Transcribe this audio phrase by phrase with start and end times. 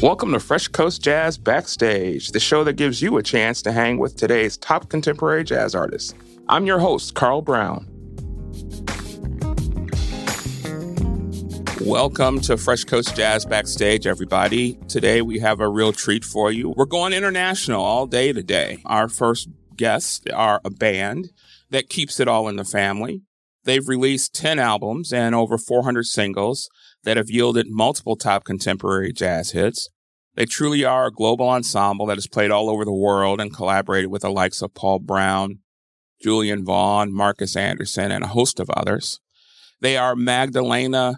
[0.00, 3.98] Welcome to Fresh Coast Jazz Backstage, the show that gives you a chance to hang
[3.98, 6.14] with today's top contemporary jazz artists.
[6.48, 7.84] I'm your host, Carl Brown.
[11.80, 14.74] Welcome to Fresh Coast Jazz Backstage, everybody.
[14.86, 16.72] Today we have a real treat for you.
[16.76, 18.78] We're going international all day today.
[18.84, 21.30] Our first guests are a band
[21.70, 23.22] that keeps it all in the family.
[23.64, 26.70] They've released 10 albums and over 400 singles
[27.04, 29.90] that have yielded multiple top contemporary jazz hits.
[30.38, 34.08] They truly are a global ensemble that has played all over the world and collaborated
[34.08, 35.58] with the likes of Paul Brown,
[36.22, 39.18] Julian Vaughn, Marcus Anderson, and a host of others.
[39.80, 41.16] They are Magdalena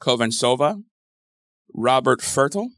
[0.00, 0.82] Chovancova,
[1.74, 2.68] Robert Fertl,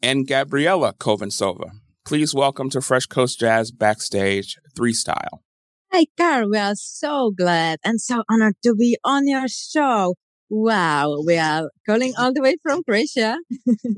[0.00, 1.72] and Gabriella Chovancova.
[2.04, 5.42] Please welcome to Fresh Coast Jazz Backstage, Three Style.
[5.90, 6.50] Hi, Carl.
[6.50, 10.14] We are so glad and so honored to be on your show.
[10.52, 13.38] Wow, we are calling all the way from Croatia.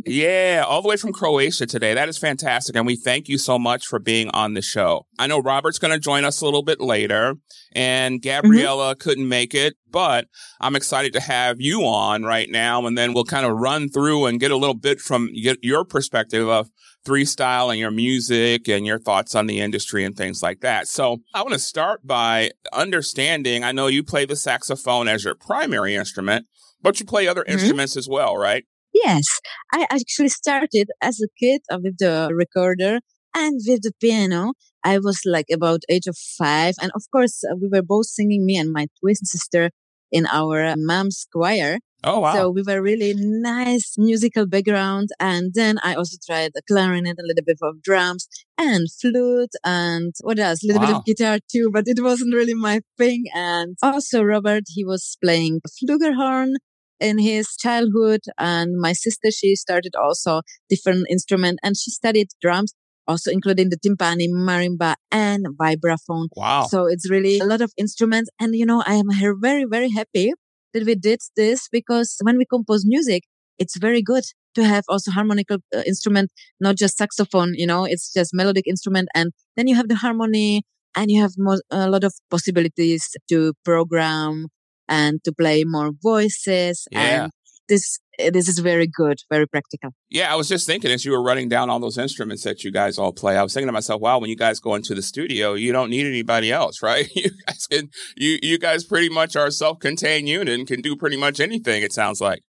[0.05, 1.95] yeah, all the way from Croatia today.
[1.95, 2.77] That is fantastic.
[2.77, 5.07] And we thank you so much for being on the show.
[5.19, 7.37] I know Robert's going to join us a little bit later
[7.75, 9.01] and Gabriella mm-hmm.
[9.01, 10.29] couldn't make it, but
[10.61, 12.87] I'm excited to have you on right now.
[12.87, 16.51] And then we'll kind of run through and get a little bit from your perspective
[16.51, 16.69] of
[17.05, 20.87] three style and your music and your thoughts on the industry and things like that.
[20.87, 23.65] So I want to start by understanding.
[23.65, 26.47] I know you play the saxophone as your primary instrument,
[26.83, 27.53] but you play other mm-hmm.
[27.53, 28.65] instruments as well, right?
[28.93, 29.27] Yes.
[29.73, 33.01] I actually started as a kid with the recorder
[33.35, 34.53] and with the piano.
[34.85, 36.75] I was like about age of five.
[36.81, 39.71] And of course, uh, we were both singing, me and my twin sister
[40.11, 41.79] in our mom's choir.
[42.05, 42.35] Oh, wow.
[42.35, 45.11] So we were really nice musical background.
[45.21, 48.27] And then I also tried the clarinet, a little bit of drums
[48.59, 50.65] and flute and what else?
[50.65, 50.89] A little wow.
[50.89, 53.25] bit of guitar too, but it wasn't really my thing.
[53.33, 56.55] And also Robert, he was playing flugelhorn
[57.03, 58.21] in his childhood.
[58.39, 62.73] And my sister, she started also different instrument and she studied drums
[63.09, 66.29] also including the timpani, marimba, and vibraphone.
[66.37, 66.67] Wow.
[66.69, 68.31] So it's really a lot of instruments.
[68.41, 69.09] And, you know, I am
[69.41, 70.33] very, very happy
[70.73, 73.25] that we did this because when we compose music,
[73.59, 74.25] it's very good
[74.55, 76.31] to have also harmonical uh, instrument,
[76.61, 79.09] not just saxophone, you know, it's just melodic instrument.
[79.15, 80.63] And then you have the harmony
[80.97, 84.49] and you have more, a lot of possibilities to program
[84.93, 86.87] and to play more voices.
[86.93, 87.25] Yeah.
[87.25, 87.33] And
[87.69, 87.99] this
[88.31, 89.91] this is very good, very practical.
[90.11, 92.71] Yeah, I was just thinking as you were running down all those instruments that you
[92.71, 95.01] guys all play, I was thinking to myself, wow, when you guys go into the
[95.01, 97.09] studio, you don't need anybody else, right?
[97.15, 100.95] You guys can you you guys pretty much are a self-contained unit and can do
[100.95, 102.43] pretty much anything, it sounds like.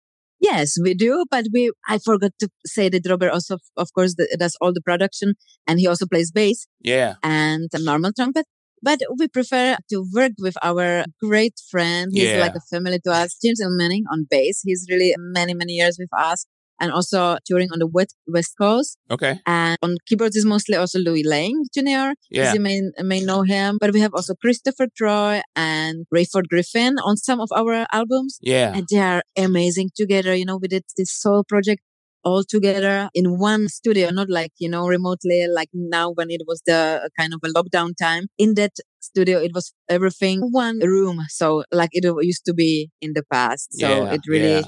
[0.41, 4.57] Yes, we do, but we I forgot to say that Robert also of course does
[4.62, 5.34] all the production
[5.69, 6.67] and he also plays bass.
[6.81, 7.15] Yeah.
[7.22, 8.47] And a normal trumpet.
[8.83, 12.11] But we prefer to work with our great friend.
[12.13, 12.41] He's yeah.
[12.41, 13.71] like a family to us, James L.
[13.71, 14.63] Manning on bass.
[14.65, 16.47] He's really many, many years with us
[16.81, 18.97] and also touring on the west, west coast.
[19.11, 19.39] Okay.
[19.47, 22.15] And on keyboards is mostly also Louis Lang Jr.
[22.31, 22.55] Yeah.
[22.55, 27.17] You may, may know him, but we have also Christopher Troy and Rayford Griffin on
[27.17, 28.39] some of our albums.
[28.41, 28.73] Yeah.
[28.75, 30.35] And they are amazing together.
[30.35, 31.83] You know, we did this soul project
[32.25, 36.63] all together in one studio, not like, you know, remotely, like now when it was
[36.67, 38.27] the uh, kind of a lockdown time.
[38.39, 41.21] In that studio, it was everything one room.
[41.29, 43.69] So like it used to be in the past.
[43.73, 44.63] So yeah, it really yeah.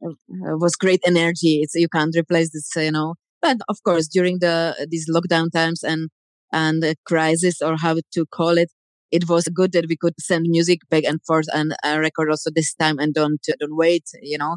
[0.00, 1.60] Uh, was great energy.
[1.62, 5.82] It's, you can't replace this, you know, but of course, during the, these lockdown times
[5.82, 6.08] and,
[6.52, 8.70] and the crisis or how to call it,
[9.10, 12.50] it was good that we could send music back and forth and uh, record also
[12.54, 14.56] this time and don't don't wait you know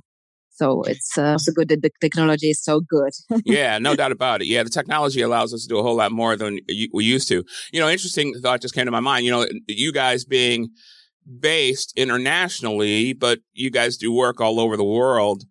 [0.54, 3.12] so it's uh, also good that the technology is so good.
[3.46, 4.48] yeah, no doubt about it.
[4.48, 6.60] Yeah, the technology allows us to do a whole lot more than
[6.94, 7.44] we used to.
[7.72, 9.26] You know, interesting thought just came to my mind.
[9.26, 10.70] You know, you guys being
[11.40, 15.44] based internationally, but you guys do work all over the world.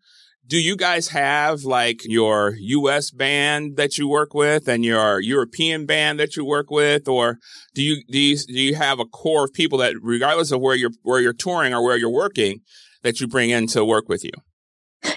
[0.47, 5.87] Do you guys have like your US band that you work with and your European
[5.87, 7.09] band that you work with?
[7.09, 7.39] Or
[7.73, 10.75] do you, do you, do you have a core of people that regardless of where
[10.75, 12.61] you're, where you're touring or where you're working
[13.03, 14.33] that you bring in to work with you?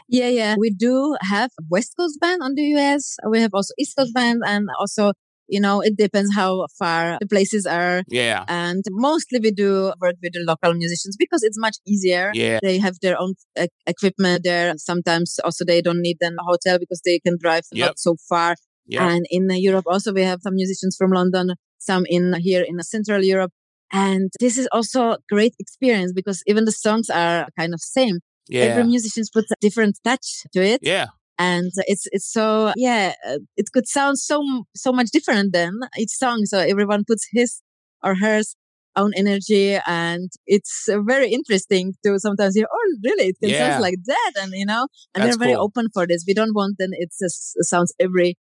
[0.08, 0.56] Yeah, yeah.
[0.58, 3.18] We do have West Coast band on the US.
[3.30, 5.14] We have also East Coast band and also
[5.48, 8.04] you know, it depends how far the places are.
[8.08, 8.46] Yeah.
[8.48, 12.32] And mostly we do work with the local musicians because it's much easier.
[12.34, 12.60] Yeah.
[12.62, 14.74] They have their own e- equipment there.
[14.78, 17.90] Sometimes also they don't need a hotel because they can drive yep.
[17.90, 18.56] not so far.
[18.88, 19.02] Yep.
[19.02, 23.24] And in Europe also we have some musicians from London, some in here in Central
[23.24, 23.52] Europe.
[23.92, 28.20] And this is also great experience because even the songs are kind of same.
[28.48, 28.64] Yeah.
[28.64, 30.80] Every musician puts a different touch to it.
[30.84, 31.08] Yeah.
[31.40, 34.44] And it's, it's so, yeah, uh, it could sound so,
[34.76, 36.46] so much different than each song.
[36.46, 37.62] So everyone puts his
[38.04, 38.56] or hers
[38.96, 43.70] own energy and it's uh, very interesting to sometimes hear oh really it can yeah.
[43.70, 45.64] sound like that and you know and That's we're very cool.
[45.64, 48.36] open for this we don't want then it just sounds every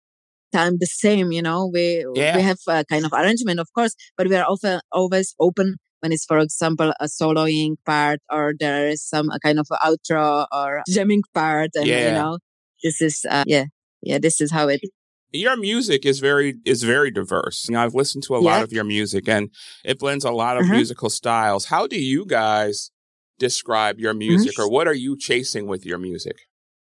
[0.52, 2.36] time the same you know we yeah.
[2.36, 6.12] we have a kind of arrangement of course but we are often always open when
[6.12, 11.22] it's for example a soloing part or there is some kind of outro or jamming
[11.32, 12.08] part and yeah.
[12.08, 12.38] you know
[12.82, 13.64] this is uh, yeah
[14.02, 14.80] yeah this is how it
[15.32, 17.68] your music is very is very diverse.
[17.68, 19.50] You know, I've listened to a lot of your music and
[19.84, 20.74] it blends a lot of uh-huh.
[20.74, 21.66] musical styles.
[21.66, 22.90] How do you guys
[23.38, 26.36] describe your music or what are you chasing with your music?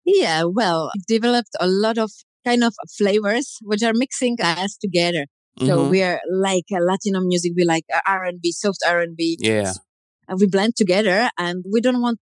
[0.06, 2.12] Yeah, well, developed a lot of
[2.46, 5.26] kind of flavors which are mixing us together.
[5.60, 5.90] So mm-hmm.
[5.90, 9.38] we are like a Latino music, we like R&B, soft R&B.
[9.40, 9.74] Yeah.
[10.28, 12.20] And we blend together and we don't want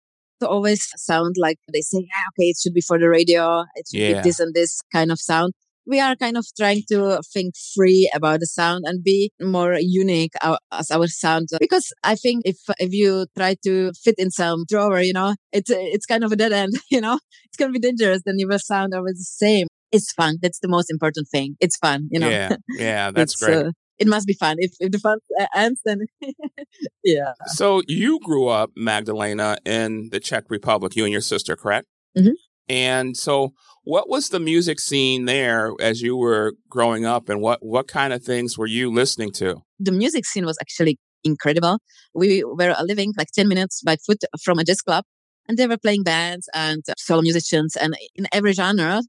[0.41, 3.63] to always sound like they say, yeah, okay, it should be for the radio.
[3.75, 4.21] It should yeah.
[4.21, 5.53] be this and this kind of sound
[5.87, 10.33] we are kind of trying to think free about the sound and be more unique
[10.71, 11.49] as our sound.
[11.59, 15.69] Because I think if, if you try to fit in some drawer, you know, it's,
[15.69, 18.21] it's kind of a dead end, you know, it's going to be dangerous.
[18.25, 19.67] Then you will sound always the same.
[19.91, 20.37] It's fun.
[20.41, 21.55] That's the most important thing.
[21.59, 22.29] It's fun, you know.
[22.29, 22.55] Yeah.
[22.69, 23.11] Yeah.
[23.15, 23.67] That's great.
[23.67, 24.57] Uh, it must be fun.
[24.59, 25.19] If, if the fun
[25.55, 25.99] ends, then
[27.03, 27.33] yeah.
[27.47, 31.87] So you grew up, Magdalena, in the Czech Republic, you and your sister, correct?
[32.17, 32.33] Mm-hmm.
[32.67, 33.53] And so
[33.83, 38.11] what was the music scene there as you were growing up and what, what kind
[38.11, 39.61] of things were you listening to?
[39.79, 41.79] The music scene was actually incredible.
[42.13, 45.05] We were living like 10 minutes by foot from a jazz club
[45.47, 49.01] and they were playing bands and solo musicians and in every genre,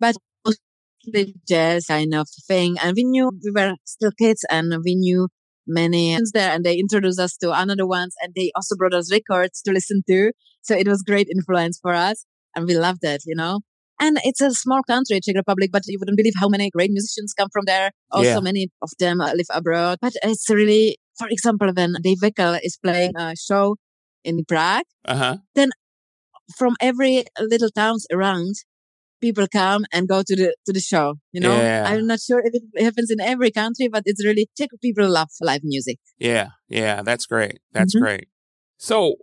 [0.00, 2.76] but mostly jazz kind of thing.
[2.82, 5.28] And we knew we were still kids and we knew
[5.66, 9.60] many there and they introduced us to another ones and they also brought us records
[9.62, 10.32] to listen to.
[10.62, 13.60] So it was great influence for us and we loved it, you know.
[13.98, 17.32] And it's a small country, Czech Republic, but you wouldn't believe how many great musicians
[17.32, 17.92] come from there.
[18.10, 18.40] Also, yeah.
[18.40, 19.98] many of them uh, live abroad.
[20.02, 23.76] But it's really, for example, when Dave Weckl is playing a show
[24.22, 25.38] in Prague, uh-huh.
[25.54, 25.70] then
[26.58, 28.54] from every little towns around,
[29.20, 31.14] people come and go to the to the show.
[31.32, 31.84] You know, yeah.
[31.86, 35.28] I'm not sure if it happens in every country, but it's really Czech people love
[35.40, 35.98] live music.
[36.18, 37.60] Yeah, yeah, that's great.
[37.72, 38.04] That's mm-hmm.
[38.04, 38.28] great.
[38.78, 39.16] So,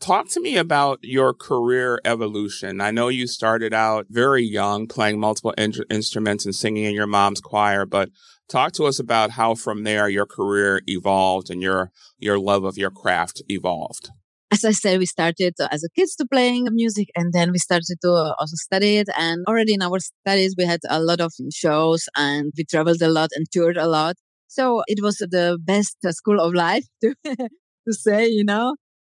[0.00, 2.80] Talk to me about your career evolution.
[2.80, 7.06] I know you started out very young playing multiple in- instruments and singing in your
[7.06, 8.08] mom's choir, but
[8.48, 12.78] talk to us about how from there your career evolved and your your love of
[12.78, 14.08] your craft evolved.
[14.52, 17.98] As I said, we started as a kids to playing music and then we started
[18.02, 19.08] to also study it.
[19.16, 23.08] And already in our studies, we had a lot of shows and we traveled a
[23.08, 24.16] lot and toured a lot.
[24.48, 28.74] So it was the best school of life to, to say, you know,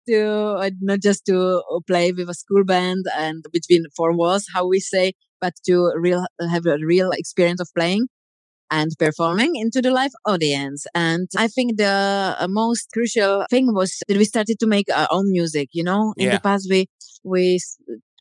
[0.08, 0.22] to
[0.60, 4.78] uh, not just to play with a school band and between four walls, how we
[4.78, 8.06] say, but to real have a real experience of playing
[8.70, 10.86] and performing into the live audience.
[10.94, 15.08] And I think the uh, most crucial thing was that we started to make our
[15.10, 15.68] own music.
[15.72, 16.36] You know, in yeah.
[16.36, 16.86] the past we
[17.22, 17.60] we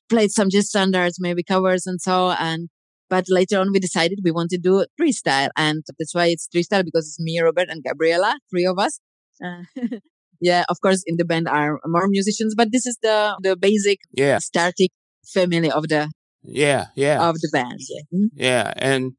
[0.10, 2.32] played some jazz standards, maybe covers and so.
[2.32, 2.70] And
[3.10, 6.48] but later on we decided we want to do three style, and that's why it's
[6.54, 9.00] freestyle because it's me, Robert, and Gabriela, three of us.
[9.44, 9.64] Uh,
[10.42, 14.00] yeah, of course, in the band are more musicians, but this is the the basic
[14.14, 14.40] yeah.
[14.40, 14.90] starting
[15.34, 16.12] family of the
[16.44, 17.80] yeah yeah of the band.
[17.80, 18.02] Yeah.
[18.14, 18.28] Mm-hmm.
[18.36, 19.14] yeah, and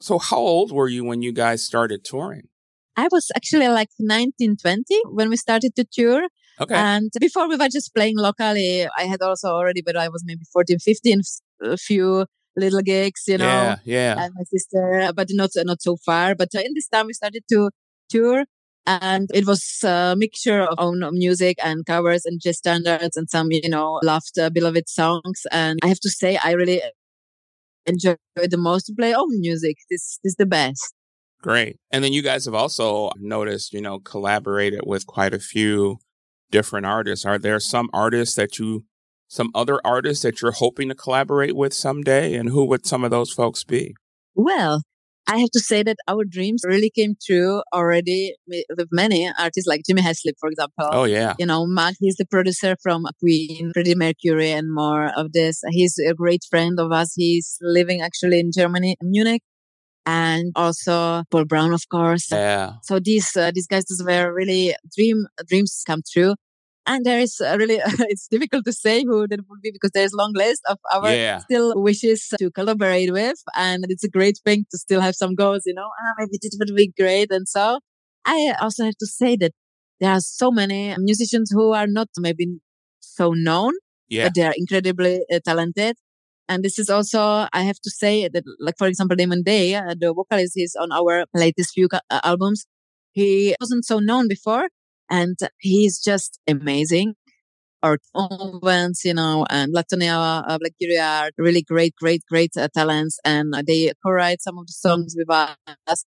[0.00, 2.48] so how old were you when you guys started touring?
[2.96, 6.28] I was actually like 19, 20 when we started to tour.
[6.58, 6.74] Okay.
[6.74, 10.42] And before we were just playing locally, I had also already, but I was maybe
[10.52, 11.20] 14, 15,
[11.62, 12.24] a few
[12.56, 13.44] little gigs, you know.
[13.44, 14.24] Yeah, yeah.
[14.24, 16.34] And my sister, but not not so far.
[16.34, 17.70] But in this time, we started to
[18.08, 18.44] tour,
[18.86, 23.48] and it was a mixture of own music and covers and just standards and some,
[23.50, 25.42] you know, loved, uh, beloved songs.
[25.50, 26.80] And I have to say, I really
[27.86, 29.76] enjoy the most to play own music.
[29.90, 30.94] This, this is the best.
[31.42, 31.78] Great.
[31.90, 35.98] And then you guys have also noticed, you know, collaborated with quite a few
[36.50, 37.24] different artists.
[37.24, 38.84] Are there some artists that you,
[39.28, 42.34] some other artists that you're hoping to collaborate with someday?
[42.34, 43.94] And who would some of those folks be?
[44.34, 44.82] Well,
[45.28, 49.82] I have to say that our dreams really came true already with many artists like
[49.86, 50.88] Jimmy Haslip, for example.
[50.92, 51.34] Oh, yeah.
[51.38, 55.62] You know, Mack, he's the producer from Queen, Freddie Mercury, and more of this.
[55.70, 57.12] He's a great friend of us.
[57.14, 59.42] He's living actually in Germany, Munich.
[60.08, 62.30] And also Paul Brown, of course.
[62.30, 62.74] Yeah.
[62.84, 66.36] So these, uh, these guys were really dream, dreams come true
[66.86, 67.80] and there is really
[68.12, 71.38] it's difficult to say who that would be because there's long list of our yeah.
[71.38, 75.62] still wishes to collaborate with and it's a great thing to still have some goals
[75.66, 77.80] you know ah, maybe it would be great and so
[78.24, 79.52] i also have to say that
[80.00, 82.46] there are so many musicians who are not maybe
[83.00, 83.72] so known
[84.08, 84.24] yeah.
[84.24, 85.96] but they are incredibly uh, talented
[86.48, 89.94] and this is also i have to say that like for example damon day uh,
[89.98, 92.66] the vocalist is on our latest few uh, albums
[93.16, 94.68] He wasn't so known before
[95.10, 97.14] and he's just amazing.
[97.82, 103.18] Our Owens, you know, and Latonia uh, Black are really great, great, great uh, talents.
[103.24, 106.04] And they co-write some of the songs with us.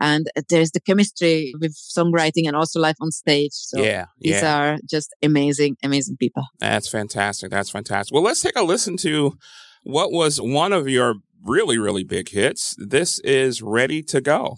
[0.00, 3.52] And there's the chemistry with songwriting and also live on stage.
[3.52, 4.58] So yeah, these yeah.
[4.58, 6.44] are just amazing, amazing people.
[6.58, 7.50] That's fantastic.
[7.50, 8.14] That's fantastic.
[8.14, 9.36] Well, let's take a listen to
[9.84, 12.74] what was one of your really, really big hits.
[12.78, 14.56] This is Ready to Go.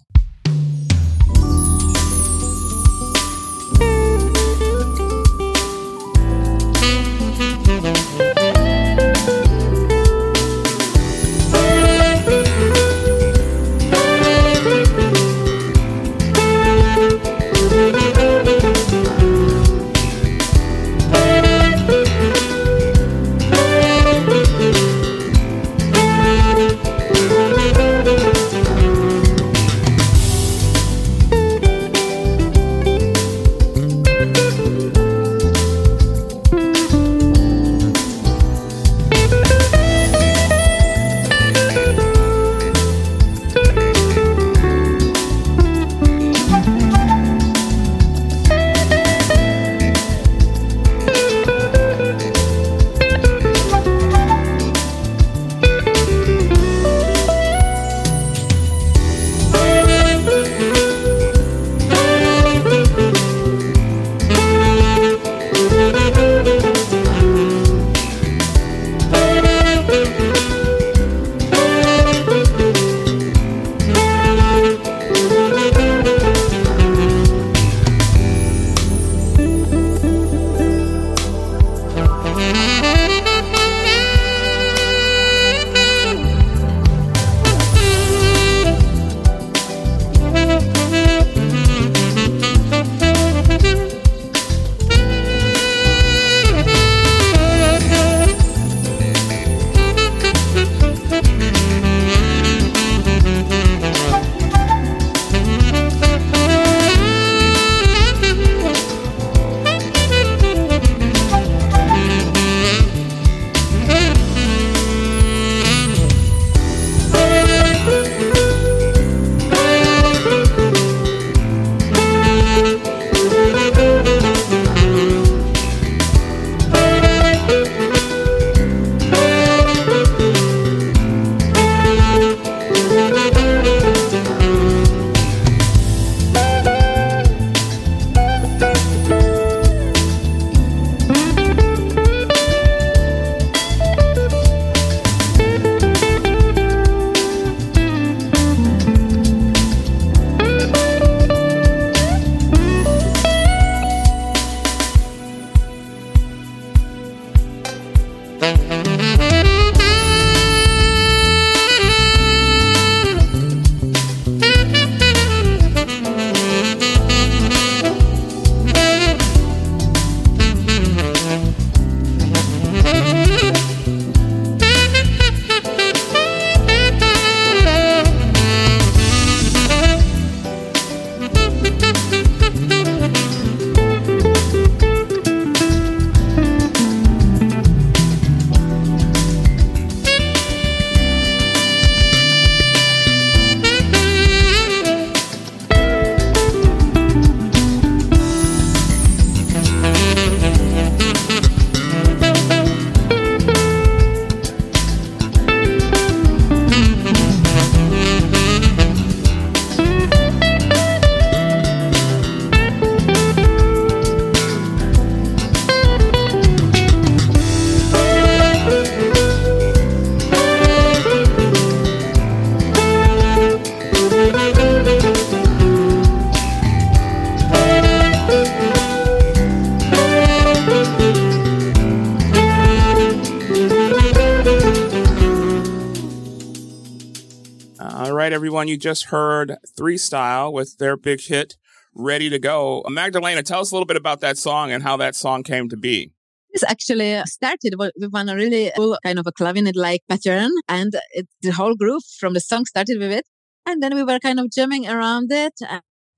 [238.73, 241.57] You just heard Three Style with their big hit,
[241.93, 242.83] Ready to Go.
[242.89, 245.77] Magdalena, tell us a little bit about that song and how that song came to
[245.77, 246.11] be.
[246.51, 251.51] This actually started with one really cool kind of a clavinet-like pattern, and it, the
[251.51, 253.27] whole groove from the song started with it.
[253.67, 255.53] And then we were kind of jamming around it.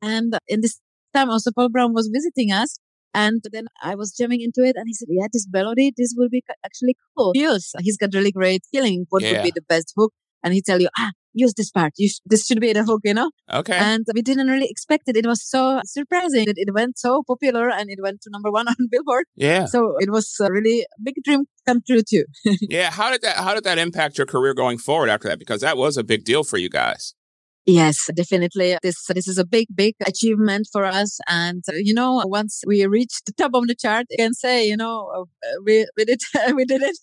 [0.02, 0.80] And in this
[1.14, 2.78] time, also Paul Brown was visiting us.
[3.14, 6.30] And then I was jamming into it, and he said, "Yeah, this melody, this will
[6.30, 9.08] be actually cool." Yes, he's got really great feeling.
[9.10, 9.34] What yeah.
[9.34, 10.14] would be the best hook?
[10.42, 11.94] And he tell you, ah, use this part.
[12.00, 13.30] Sh- this should be the hook, you know?
[13.54, 13.78] Okay.
[13.78, 15.18] And we didn't really expect it.
[15.18, 18.68] It was so surprising that it went so popular and it went to number one
[18.74, 19.26] on Billboard.
[19.36, 19.66] Yeah.
[19.66, 22.26] So it was a really big dream come true too.
[22.62, 22.90] yeah.
[22.92, 25.40] How did that, how did that impact your career going forward after that?
[25.40, 27.14] Because that was a big deal for you guys.
[27.66, 28.78] Yes, definitely.
[28.84, 31.18] This this is a big, big achievement for us.
[31.28, 34.68] And uh, you know, once we reached the top of the chart, I can say,
[34.68, 35.24] you know, uh,
[35.66, 36.20] we we did
[36.56, 36.96] we did it.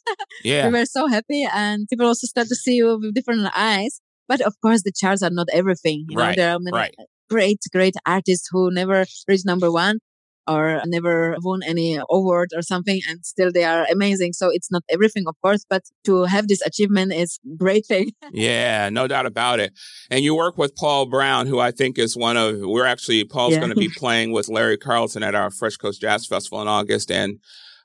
[0.45, 4.01] Yeah, we were so happy, and people also start to see you with different eyes.
[4.33, 6.07] But of course, the charts are not everything.
[6.09, 6.95] You know, right, there are many right.
[6.99, 9.99] Uh, great, great artists who never reached number one
[10.47, 14.83] or never won any award or something and still they are amazing so it's not
[14.89, 19.61] everything of course but to have this achievement is great thing yeah no doubt about
[19.61, 19.73] it
[20.11, 23.53] and you work with paul brown who i think is one of we're actually paul's
[23.53, 23.61] yeah.
[23.61, 27.09] going to be playing with larry carlton at our fresh coast jazz festival in august
[27.09, 27.39] and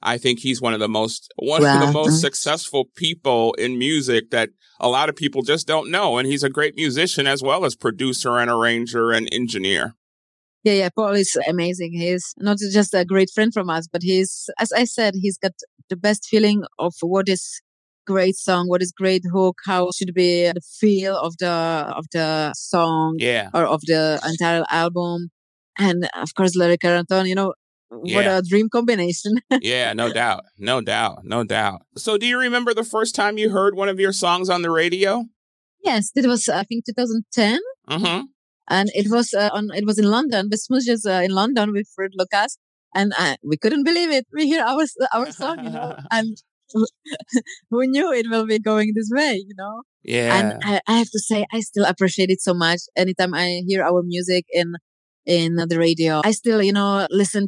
[0.07, 1.81] I think he's one of the most one wow.
[1.81, 2.21] of the most mm.
[2.21, 4.49] successful people in music that
[4.79, 6.17] a lot of people just don't know.
[6.17, 9.95] And he's a great musician as well as producer and arranger and engineer.
[10.63, 11.91] Yeah, yeah, Paul is amazing.
[11.93, 15.53] He's not just a great friend from us, but he's, as I said, he's got
[15.89, 17.61] the best feeling of what is
[18.05, 21.49] great song, what is great hook, how should be the feel of the
[21.99, 25.29] of the song, yeah, or of the entire album,
[25.77, 27.27] and of course, Larry Carlton.
[27.27, 27.53] You know,
[28.03, 28.15] yeah.
[28.15, 29.35] what a dream combination.
[29.61, 31.81] yeah, no doubt, no doubt, no doubt.
[31.97, 34.71] So, do you remember the first time you heard one of your songs on the
[34.71, 35.25] radio?
[35.83, 37.59] Yes, it was I think 2010.
[37.89, 38.25] Mm-hmm
[38.69, 41.87] and it was uh, on it was in London, the Smooches uh, in London with
[41.95, 42.57] Fred Lucas,
[42.93, 44.25] and uh, we couldn't believe it.
[44.33, 46.37] We hear our our song, you know, and
[47.69, 49.83] who knew it will be going this way, you know?
[50.03, 50.37] Yeah.
[50.37, 52.81] And I, I have to say, I still appreciate it so much.
[52.97, 54.73] Anytime I hear our music in
[55.25, 57.47] in the radio, I still, you know, listen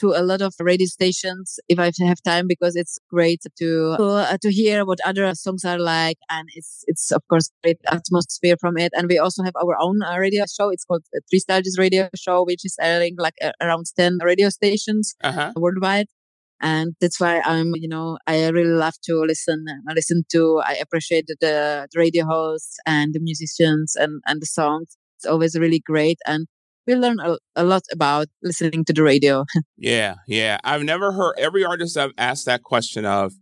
[0.00, 4.36] to a lot of radio stations if I have time because it's great to uh,
[4.42, 8.76] to hear what other songs are like, and it's it's of course great atmosphere from
[8.76, 8.92] it.
[8.94, 10.70] And we also have our own uh, radio show.
[10.70, 15.14] It's called Three Stages Radio Show, which is airing like uh, around ten radio stations
[15.22, 15.52] uh-huh.
[15.56, 16.06] worldwide.
[16.60, 19.66] And that's why I'm, you know, I really love to listen.
[19.88, 24.46] I listen to, I appreciate the, the radio hosts and the musicians and, and the
[24.46, 24.96] songs.
[25.18, 26.18] It's always really great.
[26.26, 26.46] And
[26.86, 29.44] we learn a, a, lot about listening to the radio.
[29.76, 30.58] yeah, yeah.
[30.64, 33.32] I've never heard every artist I've asked that question of.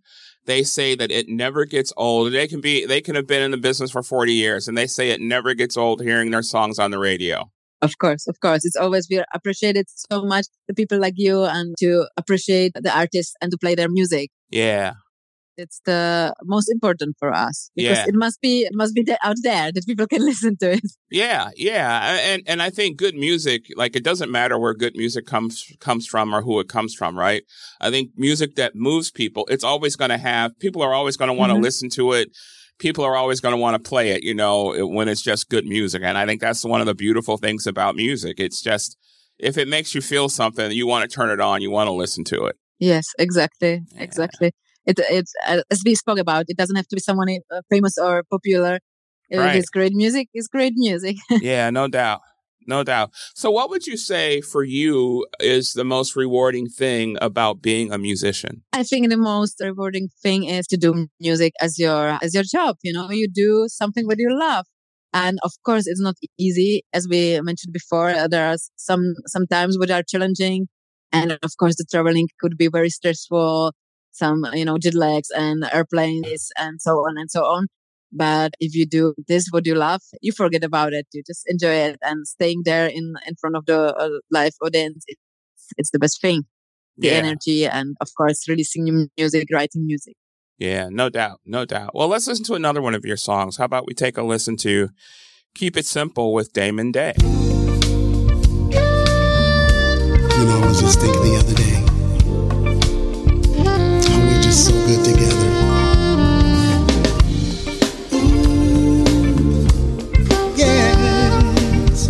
[0.47, 2.33] They say that it never gets old.
[2.33, 4.87] They can be, they can have been in the business for 40 years and they
[4.87, 7.51] say it never gets old hearing their songs on the radio.
[7.81, 8.65] Of course, of course.
[8.65, 12.95] It's always, we appreciate it so much, the people like you and to appreciate the
[12.95, 14.31] artists and to play their music.
[14.51, 14.95] Yeah.
[15.57, 18.07] It's the most important for us because yeah.
[18.09, 20.93] it must be it must be out there that people can listen to it.
[21.11, 25.27] Yeah, yeah, and and I think good music, like it doesn't matter where good music
[25.27, 27.45] comes comes from or who it comes from, right?
[27.81, 31.29] I think music that moves people, it's always going to have people are always going
[31.29, 31.65] to want to mm-hmm.
[31.65, 32.31] listen to it.
[32.81, 35.65] People are always going to want to play it, you know, when it's just good
[35.65, 38.41] music, and I think that's one of the beautiful things about music.
[38.41, 38.97] It's just
[39.39, 41.93] if it makes you feel something, you want to turn it on, you want to
[41.93, 42.57] listen to it.
[42.81, 44.51] Yes, exactly, exactly
[44.87, 47.99] it, it's uh, as we spoke about, it doesn't have to be someone uh, famous
[47.99, 48.81] or popular.
[49.33, 49.57] Right.
[49.57, 50.29] It's great music.
[50.35, 51.17] It's great music.
[51.31, 52.21] yeah, no doubt.
[52.67, 53.11] No doubt.
[53.35, 57.99] So, what would you say for you is the most rewarding thing about being a
[57.99, 58.63] musician?
[58.73, 62.77] I think the most rewarding thing is to do music as your as your job.
[62.83, 64.65] You know, you do something that you love,
[65.13, 66.85] and of course, it's not easy.
[66.93, 70.69] As we mentioned before, uh, there are some sometimes which are challenging,
[71.13, 73.73] and of course, the traveling could be very stressful
[74.15, 77.67] some, you know, jet lags and airplanes and so on and so on.
[78.13, 81.07] But if you do this, what you love, you forget about it.
[81.13, 85.05] You just enjoy it and staying there in, in front of the uh, live audience.
[85.09, 85.21] It's,
[85.77, 86.45] it's the best thing.
[86.97, 87.15] The yeah.
[87.15, 90.15] energy and of course, releasing new music, writing music.
[90.59, 91.41] Yeah, no doubt.
[91.45, 91.91] No doubt.
[91.93, 93.57] Well, let's listen to another one of your songs.
[93.57, 94.91] How about we take a listen to
[95.57, 97.15] Keep It Simple with Damon Day?
[97.19, 97.27] You
[100.47, 101.74] know, I was just thinking the other day
[104.55, 105.51] so good together.
[110.55, 112.09] yes.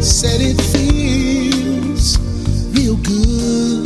[0.00, 2.18] Said it feels
[2.74, 3.84] real good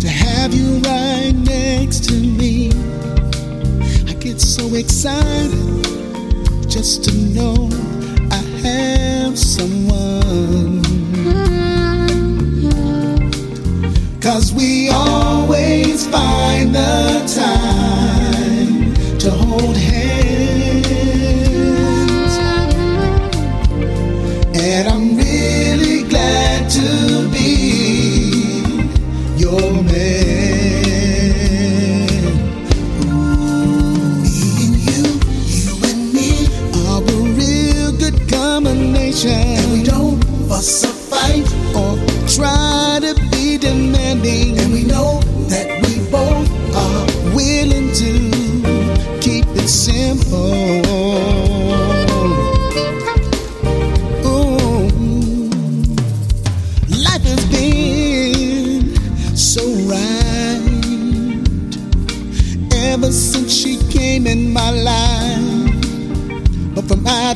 [0.00, 2.70] to have you right next to me.
[4.08, 5.84] I get so excited
[6.70, 7.68] just to know
[8.30, 9.75] I have someone.
[14.26, 17.65] Cause we always find the time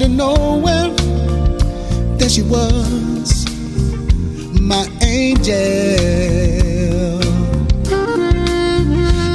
[0.00, 0.88] out of nowhere,
[2.16, 3.44] there she was,
[4.60, 5.54] my angel.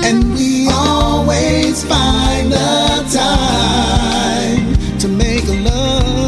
[0.06, 6.26] And we always find the time to make love.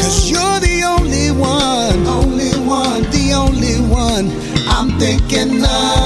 [0.00, 4.30] Cause you're the only one, only one, the only one
[4.68, 6.01] I'm thinking of.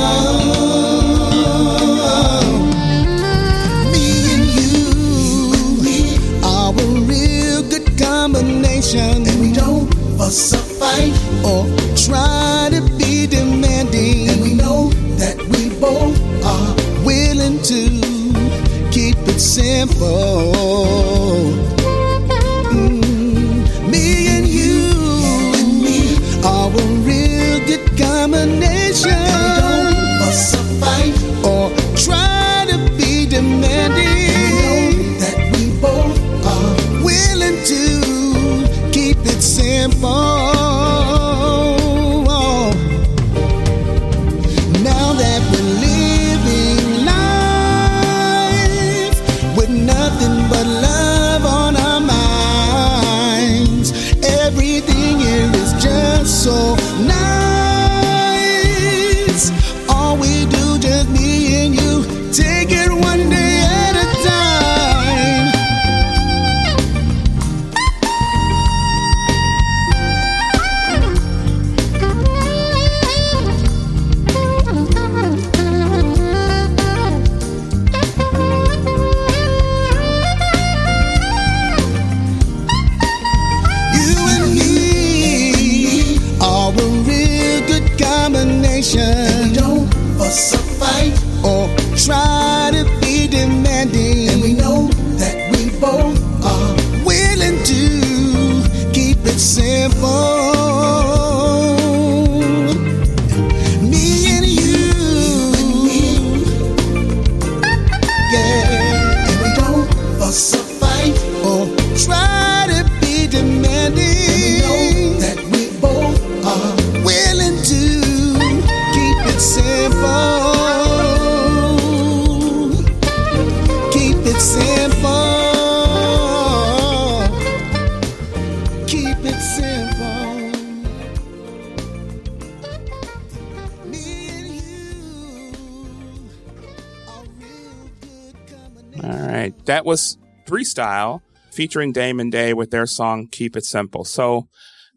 [139.66, 144.05] That was Three Style featuring Damon Day with their song Keep It Simple.
[144.05, 144.48] So,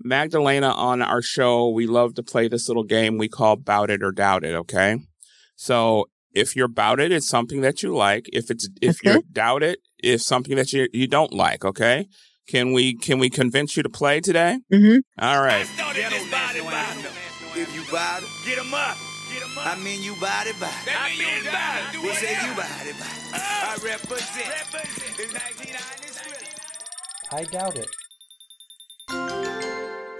[0.01, 4.01] Magdalena on our show, we love to play this little game we call Bout It
[4.03, 4.99] or Doubt It, okay?
[5.55, 8.29] So, if you're about it, it's something that you like.
[8.31, 9.15] If it's if Okay.
[9.15, 12.07] you doubt it, it's something that you you don't like, okay?
[12.47, 14.59] Can we can we convince you to play today?
[14.71, 15.65] hmm All right.
[15.65, 15.77] If
[17.75, 18.97] you bout it, get 'em up.
[19.33, 19.65] Get 'em up.
[19.65, 20.93] I mean you bout it, bout it.
[20.95, 22.01] I mean you bout it.
[22.03, 23.18] We say you bout it, bout it.
[23.33, 24.47] I represent.
[25.17, 26.47] It's 1993.
[27.31, 27.89] I doubt it.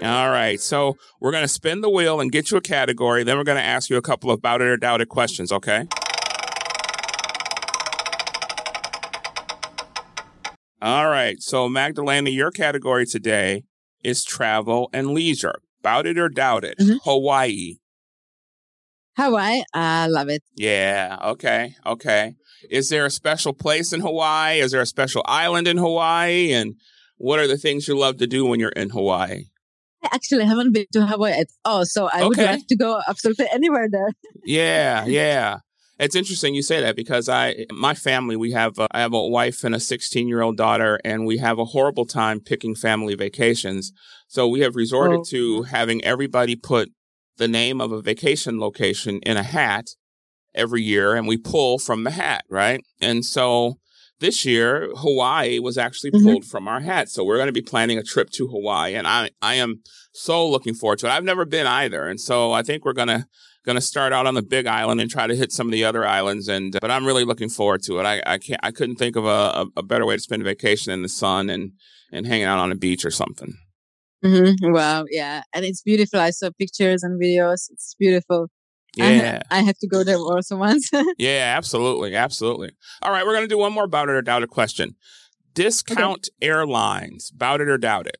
[0.02, 0.60] All right.
[0.60, 3.22] So we're going to spin the wheel and get you a category.
[3.22, 5.52] Then we're going to ask you a couple of about it or doubt it questions.
[5.52, 5.86] Okay.
[10.82, 11.40] All right.
[11.42, 13.64] So Magdalena, your category today
[14.02, 15.60] is travel and leisure.
[15.80, 16.78] About it or doubt it.
[16.78, 16.98] Mhm.
[17.04, 17.76] Hawaii.
[19.16, 20.42] Hawaii, I love it.
[20.56, 21.16] Yeah.
[21.22, 21.74] Okay.
[21.86, 22.34] Okay.
[22.68, 24.60] Is there a special place in Hawaii?
[24.60, 26.52] Is there a special island in Hawaii?
[26.52, 26.74] And
[27.16, 29.44] what are the things you love to do when you're in Hawaii?
[30.02, 32.46] I actually haven't been to Hawaii at all, so I would Okay.
[32.52, 34.08] like to go absolutely anywhere there.
[34.44, 35.58] Yeah, yeah.
[35.98, 39.26] It's interesting you say that because I, my family, we have, uh, I have a
[39.28, 43.14] wife and a 16 year old daughter, and we have a horrible time picking family
[43.14, 43.92] vacations.
[44.26, 45.24] So we have resorted Oh.
[45.24, 46.90] to having everybody put
[47.36, 49.88] the name of a vacation location in a hat
[50.54, 52.80] every year, and we pull from the hat, right?
[53.00, 53.78] And so
[54.20, 56.22] this year, Hawaii was actually Mhm.
[56.22, 57.08] pulled from our hat.
[57.08, 59.82] So we're going to be planning a trip to Hawaii, and I, I am
[60.12, 61.10] so looking forward to it.
[61.10, 63.26] I've never been either, and so I think we're gonna
[63.64, 66.06] gonna start out on the Big Island and try to hit some of the other
[66.06, 66.48] islands.
[66.48, 68.04] And but I'm really looking forward to it.
[68.04, 70.92] I, I can't I couldn't think of a, a, better way to spend a vacation
[70.92, 71.72] in the sun and
[72.12, 73.54] and hanging out on a beach or something.
[74.24, 74.72] Mm-hmm.
[74.72, 76.20] Wow, yeah, and it's beautiful.
[76.20, 77.70] I saw pictures and videos.
[77.70, 78.48] It's beautiful.
[78.96, 79.42] Yeah.
[79.50, 80.90] I, I have to go there also once.
[81.18, 82.14] yeah, absolutely.
[82.14, 82.70] Absolutely.
[83.02, 83.24] All right.
[83.24, 84.96] We're going to do one more about it or doubt it question.
[85.54, 86.48] Discount okay.
[86.48, 88.18] airlines, about it or doubt it.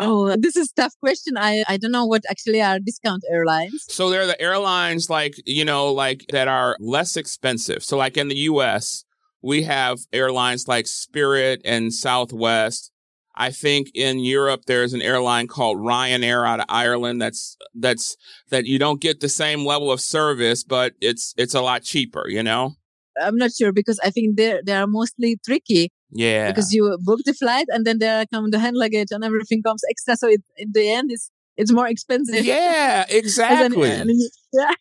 [0.00, 1.36] Oh, this is tough question.
[1.36, 3.84] I, I don't know what actually are discount airlines.
[3.88, 7.82] So they're the airlines like, you know, like that are less expensive.
[7.82, 9.04] So like in the US,
[9.42, 12.92] we have airlines like Spirit and Southwest
[13.38, 18.16] I think in Europe there's an airline called Ryanair out of Ireland that's that's
[18.50, 22.28] that you don't get the same level of service, but it's it's a lot cheaper,
[22.28, 22.74] you know?
[23.20, 25.92] I'm not sure because I think they they are mostly tricky.
[26.10, 26.50] Yeah.
[26.50, 29.82] Because you book the flight and then there come the hand luggage and everything comes
[29.88, 30.16] extra.
[30.16, 32.44] So it, in the end it's it's more expensive.
[32.44, 34.02] Yeah, exactly.
[34.52, 34.74] yeah.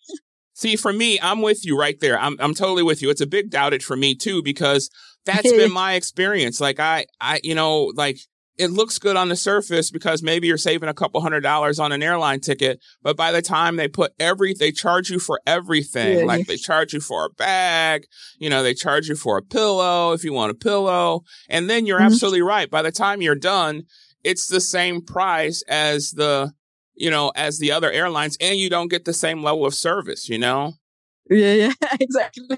[0.54, 2.20] See, for me, I'm with you right there.
[2.20, 3.12] I'm I'm totally with you.
[3.12, 4.90] It's a big doubt it for me too because
[5.26, 6.60] that's been my experience.
[6.60, 8.18] Like I I you know like
[8.58, 11.92] it looks good on the surface because maybe you're saving a couple hundred dollars on
[11.92, 16.20] an airline ticket, but by the time they put every, they charge you for everything.
[16.20, 16.26] Yeah.
[16.26, 18.06] Like they charge you for a bag,
[18.40, 21.22] you know, they charge you for a pillow if you want a pillow.
[21.50, 22.08] And then you're mm-hmm.
[22.08, 22.70] absolutely right.
[22.70, 23.84] By the time you're done,
[24.24, 26.52] it's the same price as the,
[26.96, 30.28] you know, as the other airlines and you don't get the same level of service,
[30.30, 30.74] you know?
[31.30, 32.58] Yeah, yeah, exactly.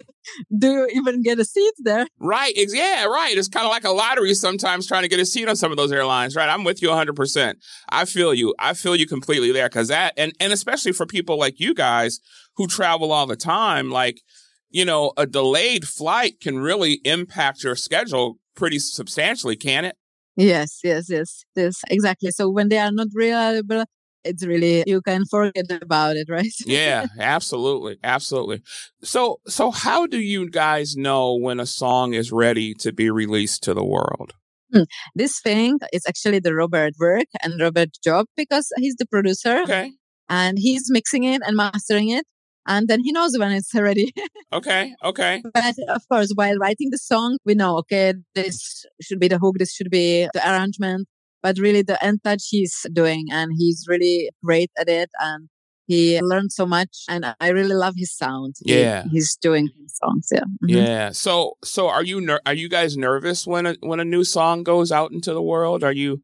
[0.55, 2.05] Do you even get a seat there?
[2.19, 2.53] Right.
[2.55, 3.35] Yeah, right.
[3.35, 5.77] It's kind of like a lottery sometimes trying to get a seat on some of
[5.77, 6.49] those airlines, right?
[6.49, 7.55] I'm with you 100%.
[7.89, 8.53] I feel you.
[8.59, 12.19] I feel you completely there because that, and, and especially for people like you guys
[12.57, 14.21] who travel all the time, like,
[14.69, 19.95] you know, a delayed flight can really impact your schedule pretty substantially, can it?
[20.35, 22.31] Yes, yes, yes, yes, exactly.
[22.31, 23.85] So when they are not reliable,
[24.23, 28.61] it's really you can forget about it right yeah absolutely absolutely
[29.01, 33.63] so so how do you guys know when a song is ready to be released
[33.63, 34.33] to the world
[34.73, 34.83] hmm.
[35.15, 39.91] this thing is actually the robert work and robert job because he's the producer okay
[40.27, 42.25] and he's mixing it and mastering it
[42.67, 44.13] and then he knows when it's ready.
[44.53, 45.41] okay, okay.
[45.53, 49.55] But of course, while writing the song, we know, okay, this should be the hook,
[49.57, 51.07] this should be the arrangement,
[51.41, 55.49] but really the end touch he's doing and he's really great at it and
[55.87, 58.55] he learned so much and i really love his sound.
[58.63, 59.03] Yeah.
[59.03, 60.41] he, he's doing his songs yeah.
[60.41, 60.69] Mm-hmm.
[60.69, 61.09] yeah.
[61.11, 64.63] So so are you ner- are you guys nervous when a when a new song
[64.63, 65.83] goes out into the world?
[65.83, 66.21] Are you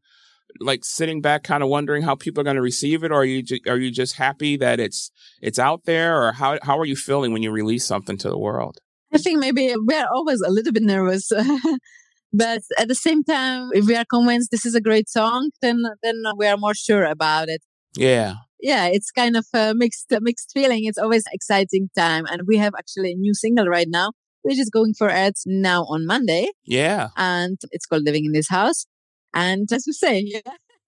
[0.60, 3.24] like sitting back kind of wondering how people are going to receive it or are
[3.24, 5.10] you ju- are you just happy that it's
[5.42, 8.38] it's out there or how how are you feeling when you release something to the
[8.38, 8.78] world?
[9.12, 11.30] I think maybe we're always a little bit nervous
[12.32, 15.82] But at the same time, if we are convinced this is a great song, then
[16.02, 17.62] then we are more sure about it.
[17.96, 18.34] Yeah.
[18.60, 20.84] Yeah, it's kind of a mixed mixed feeling.
[20.84, 24.12] It's always exciting time, and we have actually a new single right now,
[24.42, 26.48] which is going for ads now on Monday.
[26.64, 28.86] Yeah, and it's called "Living in This House."
[29.34, 30.40] And as we say, yeah,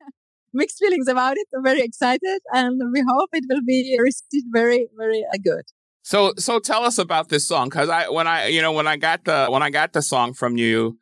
[0.54, 1.46] mixed feelings about it.
[1.54, 5.64] I'm very excited, and we hope it will be received very, very uh, good.
[6.02, 8.96] So, so tell us about this song, because I, when I, you know, when I
[8.96, 10.98] got the, when I got the song from you,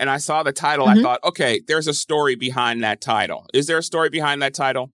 [0.00, 0.98] and I saw the title, mm-hmm.
[0.98, 3.46] I thought, okay, there's a story behind that title.
[3.52, 4.90] Is there a story behind that title?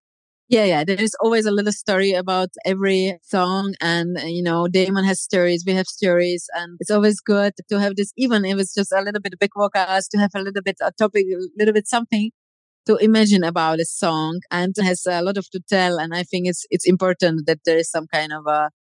[0.49, 0.85] Yeah, yeah.
[0.85, 3.75] There is always a little story about every song.
[3.81, 6.47] And, you know, Damon has stories, we have stories.
[6.55, 9.51] And it's always good to have this, even if it's just a little bit big
[9.57, 12.31] vocals, to have a little bit a topic, a little bit something
[12.87, 15.99] to imagine about a song and has a lot of to tell.
[15.99, 18.71] And I think it's, it's important that there is some kind of a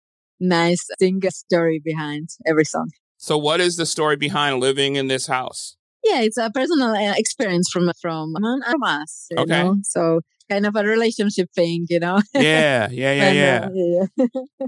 [0.41, 2.91] nice thing, a story behind every song.
[3.17, 5.77] So what is the story behind living in this house?
[6.11, 9.29] Yeah, it's a personal uh, experience from from from us.
[9.37, 9.45] okay.
[9.63, 9.77] Know?
[9.83, 12.21] So kind of a relationship thing, you know.
[12.35, 13.69] Yeah, yeah, yeah, yeah.
[13.75, 14.27] yeah.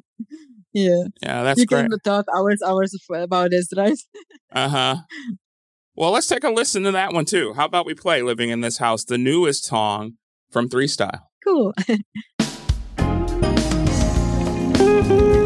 [0.72, 1.04] yeah.
[1.22, 1.88] Yeah, that's you great.
[1.90, 3.98] can talk hours, hours about this, right?
[4.52, 4.96] uh huh.
[5.94, 7.54] Well, let's take a listen to that one too.
[7.54, 10.12] How about we play "Living in This House," the newest song
[10.50, 11.28] from Three Style.
[11.44, 11.74] Cool.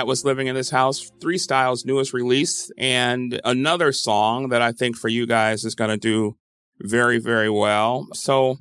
[0.00, 4.72] That was Living in This House, Three Styles' newest release, and another song that I
[4.72, 6.38] think for you guys is going to do
[6.80, 8.08] very, very well.
[8.14, 8.56] So,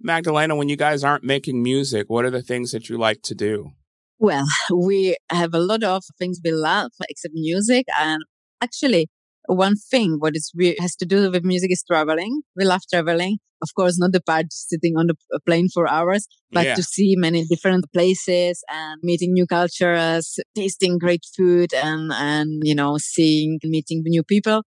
[0.00, 3.34] Magdalena, when you guys aren't making music, what are the things that you like to
[3.34, 3.72] do?
[4.18, 7.84] Well, we have a lot of things we love except music.
[8.00, 8.22] And
[8.62, 9.10] actually,
[9.50, 12.42] one thing what is we has to do with music is traveling.
[12.56, 13.38] We love traveling.
[13.62, 16.74] Of course, not the part sitting on the plane for hours, but yeah.
[16.76, 22.74] to see many different places and meeting new cultures, tasting great food and, and, you
[22.74, 24.62] know, seeing, meeting new people.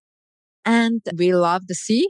[0.63, 2.07] And we love the sea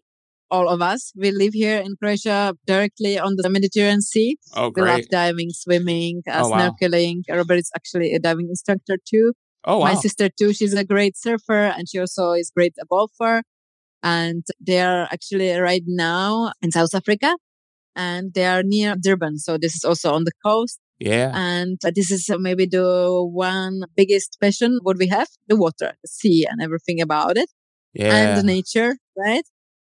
[0.53, 1.12] all of us.
[1.15, 4.38] We live here in Croatia directly on the Mediterranean Sea.
[4.55, 4.83] Oh, great.
[4.83, 7.23] We love diving, swimming, uh, oh, snorkeling.
[7.27, 7.38] Wow.
[7.38, 9.33] Robert is actually a diving instructor too.
[9.65, 9.86] Oh, wow.
[9.86, 10.54] My sister too.
[10.54, 13.43] She's a great surfer and she also is great a golfer.
[14.02, 17.38] And they are actually right now in South Africa
[17.95, 19.38] and they are near Durban.
[19.39, 20.80] So this is also on the coast.
[20.99, 21.32] Yeah.
[21.34, 26.08] And this is uh, maybe the one biggest passion what we have, the water, the
[26.08, 27.49] sea and everything about it.
[27.93, 28.15] Yeah.
[28.15, 29.43] And the nature, right?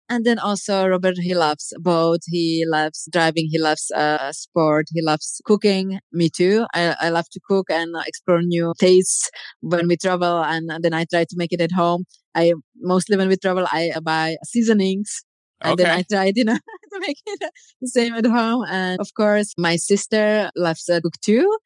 [0.09, 2.21] And then also Robert, he loves boat.
[2.27, 3.49] He loves driving.
[3.51, 4.87] He loves uh, sport.
[4.93, 5.99] He loves cooking.
[6.13, 6.67] Me too.
[6.75, 10.43] I, I love to cook and explore new tastes when we travel.
[10.45, 12.05] And then I try to make it at home.
[12.35, 15.23] I mostly when we travel, I buy seasonings
[15.65, 15.71] Okay.
[15.71, 16.55] and then I try, you know,
[16.93, 17.51] to make it
[17.81, 18.65] the same at home.
[18.69, 21.59] And of course, my sister loves to cook too.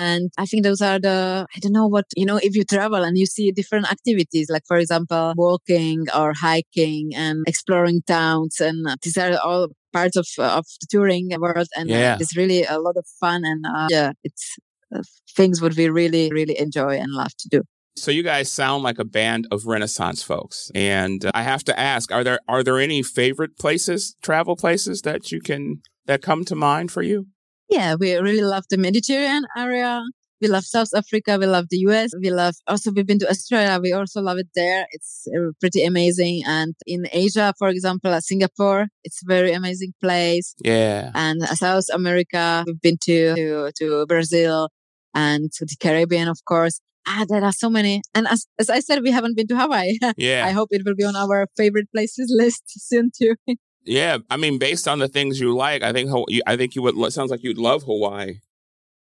[0.00, 3.02] And I think those are the, I don't know what, you know, if you travel
[3.04, 8.60] and you see different activities, like for example, walking or hiking and exploring towns.
[8.60, 11.68] And these are all parts of, of the touring world.
[11.76, 12.16] And yeah.
[12.18, 13.42] it's really a lot of fun.
[13.44, 14.56] And uh, yeah, it's
[14.94, 15.02] uh,
[15.36, 17.62] things would we really, really enjoy and love to do.
[17.96, 21.78] So you guys sound like a band of Renaissance folks, and uh, I have to
[21.78, 26.44] ask: are there are there any favorite places, travel places that you can that come
[26.46, 27.26] to mind for you?
[27.70, 30.02] Yeah, we really love the Mediterranean area.
[30.40, 31.36] We love South Africa.
[31.38, 32.10] We love the US.
[32.20, 33.78] We love also, we've been to Australia.
[33.80, 34.86] We also love it there.
[34.90, 36.42] It's uh, pretty amazing.
[36.46, 40.54] And in Asia, for example, uh, Singapore, it's a very amazing place.
[40.64, 41.10] Yeah.
[41.14, 44.70] And uh, South America, we've been to, to, to Brazil
[45.14, 46.80] and to the Caribbean, of course.
[47.06, 48.02] Ah, there are so many.
[48.14, 49.98] And as, as I said, we haven't been to Hawaii.
[50.16, 50.44] Yeah.
[50.46, 53.36] I hope it will be on our favorite places list soon too.
[53.84, 56.10] Yeah, I mean, based on the things you like, I think
[56.46, 56.96] I think you would.
[56.98, 58.40] It sounds like you'd love Hawaii.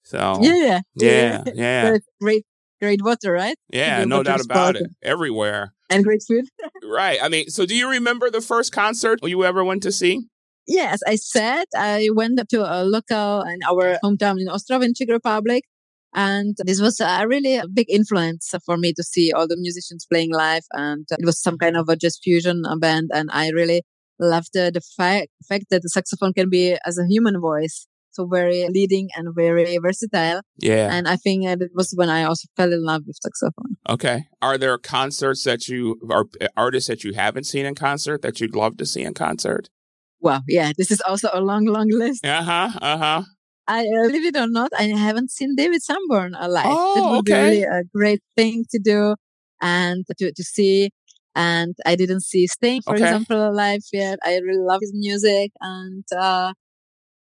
[0.05, 1.97] So yeah, yeah, yeah, yeah.
[2.21, 2.45] great,
[2.81, 3.57] great water, right?
[3.73, 4.87] Yeah, no doubt about it.
[5.03, 6.47] Everywhere and great food.
[6.85, 7.19] right.
[7.23, 10.23] I mean, so do you remember the first concert you ever went to see?
[10.67, 14.95] Yes, I said I went up to a local in our hometown in Ostrava in
[14.95, 15.65] Czech Republic.
[16.15, 20.33] And this was a really big influence for me to see all the musicians playing
[20.33, 20.65] live.
[20.73, 23.11] And it was some kind of a jazz fusion band.
[23.13, 23.83] And I really
[24.21, 27.87] love the, the fact, fact that the saxophone can be as a human voice.
[28.13, 30.41] So very leading and very versatile.
[30.59, 30.93] Yeah.
[30.93, 33.77] And I think it was when I also fell in love with saxophone.
[33.89, 34.25] Okay.
[34.43, 38.57] Are there concerts that you, or artists that you haven't seen in concert that you'd
[38.57, 39.69] love to see in concert?
[40.21, 40.43] Wow.
[40.49, 40.73] Yeah.
[40.77, 42.27] This is also a long, long list.
[42.27, 42.71] Uh huh.
[42.83, 43.23] Uh huh.
[43.69, 46.67] I believe it or not, I haven't seen David Sanborn alive.
[46.67, 47.33] Oh, that would okay.
[47.33, 49.15] be really a great thing to do
[49.63, 50.91] and to, to see
[51.35, 53.05] and I didn't see Sting, for okay.
[53.05, 54.19] example, live yet.
[54.25, 56.53] I really love his music, and uh,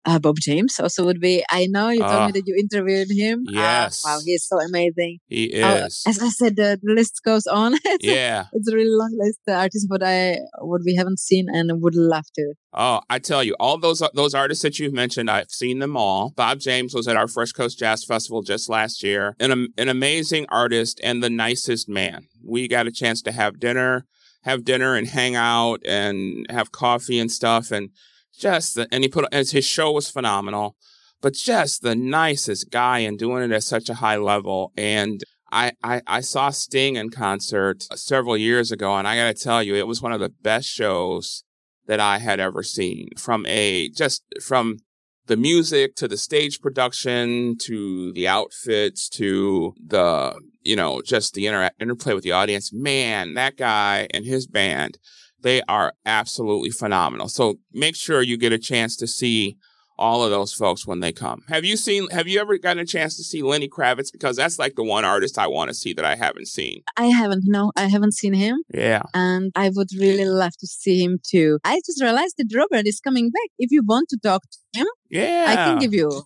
[0.06, 1.42] uh, Bob James also would be.
[1.50, 2.30] I know you told me ah.
[2.32, 3.44] that you interviewed him.
[3.48, 4.04] Yes.
[4.04, 5.18] Uh, wow, he's so amazing.
[5.26, 6.02] He is.
[6.06, 7.74] as I said, the, the, list goes on.
[7.84, 8.42] it's yeah.
[8.42, 9.38] A, it's a really long list.
[9.46, 12.54] The artists what I what we haven't seen and would love to.
[12.72, 16.30] Oh, I tell you, all those those artists that you've mentioned, I've seen them all.
[16.36, 19.36] Bob James was at our Fresh Coast Jazz Festival just last year.
[19.40, 22.26] An an amazing artist and the nicest man.
[22.42, 24.06] We got a chance to have dinner,
[24.42, 27.90] have dinner and hang out and have coffee and stuff and
[28.38, 30.76] just the, and he put as his show was phenomenal,
[31.20, 34.72] but just the nicest guy and doing it at such a high level.
[34.76, 39.42] And I, I, I saw Sting in concert several years ago, and I got to
[39.42, 41.44] tell you, it was one of the best shows
[41.86, 43.10] that I had ever seen.
[43.16, 44.78] From a just from
[45.26, 51.46] the music to the stage production to the outfits to the you know just the
[51.46, 52.72] inter- interplay with the audience.
[52.72, 54.98] Man, that guy and his band
[55.44, 57.28] they are absolutely phenomenal.
[57.28, 59.56] So make sure you get a chance to see
[59.96, 61.42] all of those folks when they come.
[61.48, 64.10] Have you seen, have you ever gotten a chance to see Lenny Kravitz?
[64.10, 66.82] Because that's like the one artist I want to see that I haven't seen.
[66.96, 67.44] I haven't.
[67.46, 68.56] No, I haven't seen him.
[68.72, 69.02] Yeah.
[69.12, 71.60] And I would really love to see him too.
[71.62, 73.50] I just realized that Robert is coming back.
[73.58, 76.24] If you want to talk to him, yeah, I can give you.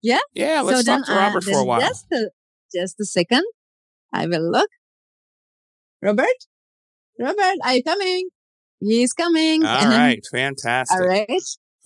[0.00, 0.20] Yeah.
[0.32, 0.62] Yeah.
[0.62, 1.80] Let's so talk then, to Robert uh, for a while.
[1.80, 2.30] Just a,
[2.72, 3.44] just a second.
[4.12, 4.70] I will look.
[6.00, 6.26] Robert?
[7.20, 8.30] Robert, are you coming?
[8.84, 9.64] He's coming.
[9.64, 10.24] All right.
[10.30, 11.00] Fantastic.
[11.00, 11.28] All right.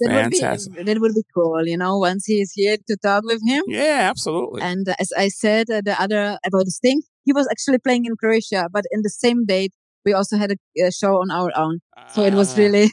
[0.00, 0.76] that Fantastic.
[0.76, 1.66] would be that would be cool.
[1.66, 3.62] You know, once he is here to talk with him.
[3.66, 4.62] Yeah, absolutely.
[4.62, 8.16] And as I said, uh, the other about this thing, he was actually playing in
[8.16, 9.72] Croatia, but in the same date
[10.06, 11.80] we also had a, a show on our own.
[12.14, 12.62] So it was ah.
[12.62, 12.90] really.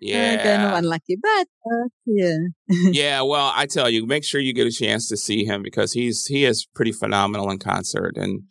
[0.00, 2.36] yeah, kind of unlucky, but uh, yeah.
[2.68, 5.92] yeah, well, I tell you, make sure you get a chance to see him because
[5.92, 8.42] he's he is pretty phenomenal in concert and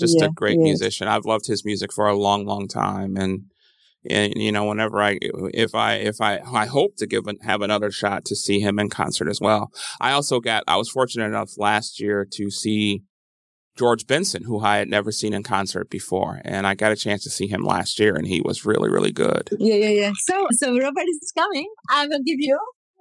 [0.00, 1.08] just yeah, a great musician.
[1.08, 3.42] I've loved his music for a long, long time, and
[4.08, 7.90] and you know whenever i if i if i i hope to give have another
[7.90, 9.70] shot to see him in concert as well.
[10.00, 13.02] I also got i was fortunate enough last year to see
[13.76, 17.22] george benson who i had never seen in concert before and i got a chance
[17.22, 19.48] to see him last year and he was really really good.
[19.58, 20.12] Yeah yeah yeah.
[20.26, 21.68] So so robert is coming.
[21.90, 22.58] I will give you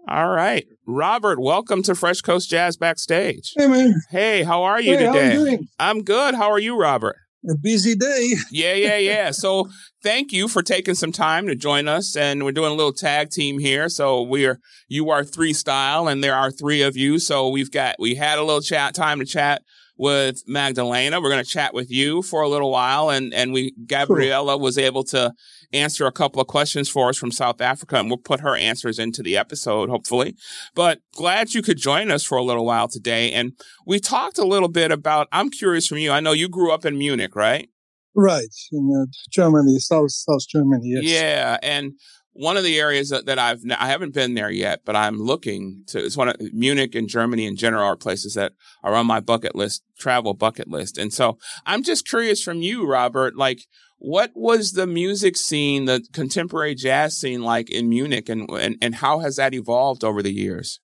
[0.08, 0.66] all right.
[0.88, 3.54] Robert welcome to fresh coast jazz backstage.
[3.56, 4.02] Hey man.
[4.10, 5.68] Hey how are you hey, today how are you doing?
[5.80, 6.36] i'm good.
[6.36, 7.18] How are you robert
[7.50, 8.34] a busy day.
[8.52, 9.32] yeah, yeah, yeah.
[9.32, 9.70] So
[10.04, 12.16] thank you for taking some time to join us.
[12.16, 13.90] And we're doing a little tag team here.
[13.90, 17.20] So we're you are three style and there are three of you.
[17.20, 19.62] So we've got we had a little chat time to chat
[20.02, 21.22] with Magdalena.
[21.22, 23.12] We're going to chat with you for a little while.
[23.12, 24.62] And, and we, Gabriella cool.
[24.62, 25.32] was able to
[25.74, 29.00] answer a couple of questions for us from South Africa and we'll put her answers
[29.00, 30.36] into the episode, hopefully.
[30.76, 33.32] But glad you could join us for a little while today.
[33.32, 33.54] And
[33.86, 36.12] we talked a little bit about, I'm curious from you.
[36.12, 37.70] I know you grew up in Munich, right?
[38.16, 38.54] Right.
[38.72, 40.96] In uh, Germany, South, South Germany.
[41.02, 41.04] Yes.
[41.04, 41.58] Yeah.
[41.64, 41.94] And
[42.34, 45.84] one of the areas that, that I've I haven't been there yet, but I'm looking
[45.88, 46.00] to.
[46.00, 48.54] It's one of Munich and Germany in general are places that
[48.84, 50.98] are on my bucket list, travel bucket list.
[50.98, 53.66] And so I'm just curious from you, Robert, like
[54.04, 58.96] what was the music scene, the contemporary jazz scene like in Munich, and and, and
[58.96, 60.80] how has that evolved over the years?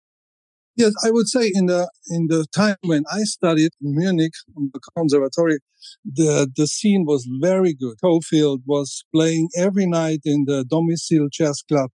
[0.75, 4.69] Yes, I would say in the in the time when I studied in Munich on
[4.71, 5.57] the conservatory,
[6.05, 7.97] the the scene was very good.
[7.97, 11.89] Scofield was playing every night in the Domicile Jazz Club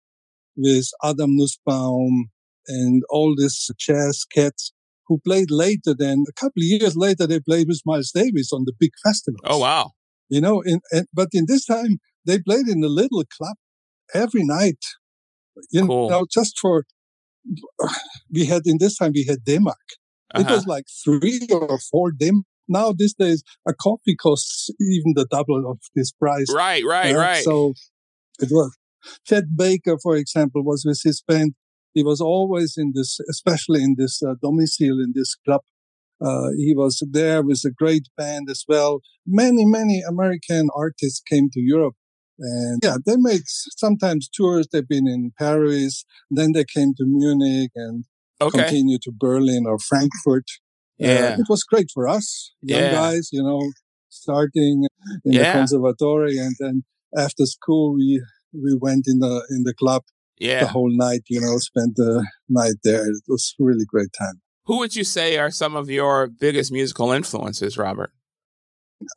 [0.57, 2.31] with Adam Nussbaum
[2.67, 4.73] and all these jazz cats
[5.07, 5.95] who played later.
[5.97, 9.39] Then a couple of years later, they played with Miles Davis on the big festivals.
[9.45, 9.91] Oh wow!
[10.33, 11.93] You know, in, in but in this time
[12.25, 13.55] they played in a little club
[14.15, 14.83] every night.
[15.71, 16.09] You cool.
[16.09, 16.85] know, just for
[18.31, 19.87] we had in this time we had D-Mark.
[20.33, 20.41] Uh-huh.
[20.41, 22.45] It was like three or four dim.
[22.67, 26.51] Now these days a coffee costs even the double of this price.
[26.51, 27.43] Right, right, uh, right.
[27.43, 27.73] So
[28.39, 28.75] it was.
[29.27, 31.53] Chet Baker, for example, was with his band.
[31.93, 35.61] He was always in this, especially in this uh, domicile in this club.
[36.23, 39.01] Uh, he was there with a great band as well.
[39.25, 41.95] Many, many American artists came to Europe
[42.39, 44.67] and yeah, they made sometimes tours.
[44.71, 48.05] They've been in Paris, then they came to Munich and
[48.41, 48.59] okay.
[48.59, 50.45] continued to Berlin or Frankfurt.
[51.01, 51.35] Uh, yeah.
[51.37, 52.91] Uh, it was great for us, young yeah.
[52.91, 53.61] guys, you know,
[54.09, 54.85] starting
[55.25, 55.53] in yeah.
[55.53, 56.37] the conservatory.
[56.37, 56.83] And then
[57.17, 60.03] after school, we, we went in the, in the club
[60.39, 60.61] yeah.
[60.61, 63.05] the whole night, you know, spent the night there.
[63.07, 64.41] It was really great time.
[64.65, 68.11] Who would you say are some of your biggest musical influences, Robert?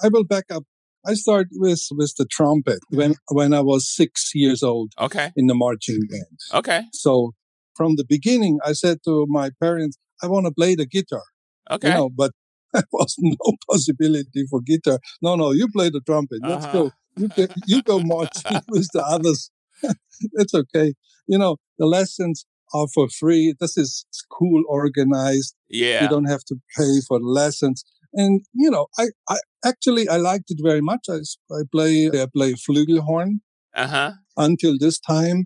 [0.03, 0.64] I will back up
[1.07, 4.92] I start with with the trumpet when when I was six years old.
[4.99, 5.30] Okay.
[5.36, 6.38] In the marching band.
[6.53, 6.82] Okay.
[6.92, 7.32] So
[7.74, 11.22] from the beginning, I said to my parents, "I want to play the guitar."
[11.70, 11.88] Okay.
[11.88, 12.32] You know, but
[12.72, 13.36] there was no
[13.70, 14.99] possibility for guitar.
[15.22, 16.40] No, no, you play the trumpet.
[16.42, 16.72] Let's uh-huh.
[16.72, 16.90] go.
[17.16, 19.51] You, go, you go marching with the others.
[20.32, 20.94] it's okay.
[21.28, 23.54] You know, the lessons are for free.
[23.58, 25.54] This is school organized.
[25.68, 26.02] Yeah.
[26.02, 27.84] You don't have to pay for lessons.
[28.14, 31.06] And, you know, I, I actually, I liked it very much.
[31.10, 31.18] I,
[31.52, 33.40] I play, I play flugelhorn
[33.74, 34.12] uh-huh.
[34.36, 35.44] until this time.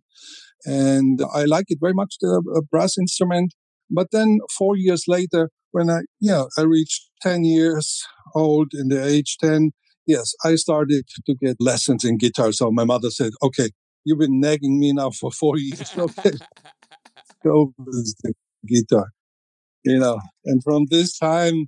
[0.64, 3.54] And I like it very much, the uh, brass instrument.
[3.90, 8.04] But then four years later, when I, yeah, I reached 10 years
[8.34, 9.72] old in the age 10,
[10.06, 12.52] yes, I started to get lessons in guitar.
[12.52, 13.70] So my mother said, okay,
[14.04, 15.94] you've been nagging me now for four years.
[15.98, 16.32] Okay,
[17.44, 18.34] with the
[18.66, 19.08] guitar,
[19.84, 20.18] you know.
[20.44, 21.66] And from this time,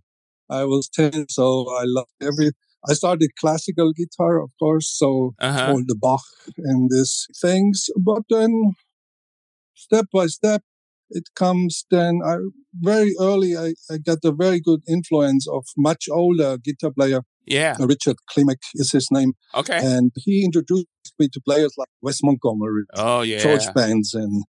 [0.51, 2.53] I was 10, so I loved every.
[2.89, 5.69] I started classical guitar, of course, so uh-huh.
[5.71, 6.25] all the Bach
[6.59, 7.87] and these things.
[7.97, 8.73] But then,
[9.75, 10.63] step by step,
[11.11, 11.85] it comes.
[11.91, 12.37] Then I
[12.75, 17.23] very early, I, I got a very good influence of much older guitar player.
[17.47, 19.33] Yeah, Richard Klimek is his name.
[19.55, 20.87] Okay, and he introduced
[21.19, 24.43] me to players like Wes Montgomery, oh yeah, George Benson,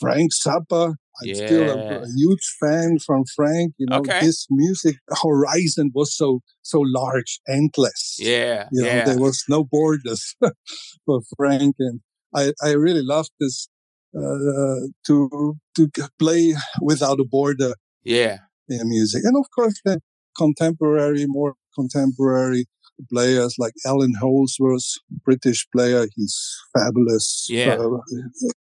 [0.00, 1.46] Frank Zappa, I'm yeah.
[1.46, 3.74] still a, a, huge fan from Frank.
[3.78, 4.20] You know, okay.
[4.20, 8.16] his music horizon was so so large, endless.
[8.18, 9.04] Yeah, you know, yeah.
[9.04, 10.34] there was no borders
[11.06, 12.00] for Frank, and
[12.34, 13.68] I I really loved this
[14.16, 15.88] uh, to to
[16.18, 17.74] play without a border.
[18.02, 18.38] Yeah,
[18.68, 19.98] in music, and of course, then
[20.36, 22.64] contemporary, more contemporary
[23.12, 26.06] players like Allan Holdsworth, British player.
[26.16, 27.46] He's fabulous.
[27.50, 27.74] Yeah.
[27.74, 27.98] Uh,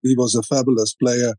[0.02, 1.34] he was a fabulous player.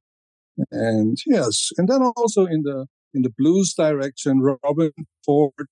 [0.72, 4.92] And yes, and then also in the in the blues direction, Robben
[5.26, 5.68] Ford,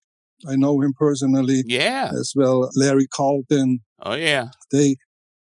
[0.48, 1.64] I know him personally.
[1.66, 2.12] Yeah.
[2.18, 3.80] As well, Larry Carlton.
[4.02, 4.48] Oh yeah.
[4.72, 4.96] They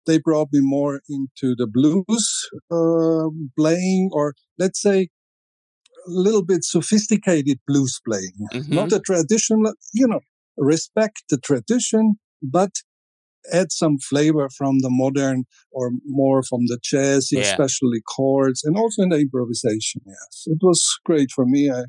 [0.06, 3.28] they brought me more into the blues uh,
[3.58, 5.08] playing, or let's say
[6.06, 8.74] a little bit sophisticated blues playing, mm-hmm.
[8.74, 9.74] not a traditional.
[9.92, 10.20] You know,
[10.56, 12.70] respect the tradition, but
[13.52, 17.40] add some flavor from the modern or more from the jazz, yeah.
[17.40, 20.02] especially chords and also in the improvisation.
[20.06, 21.70] Yes, it was great for me.
[21.70, 21.84] I,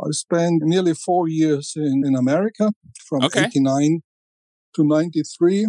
[0.00, 2.72] I spent nearly four years in, in America
[3.08, 3.44] from okay.
[3.44, 4.00] 89
[4.74, 5.68] to 93.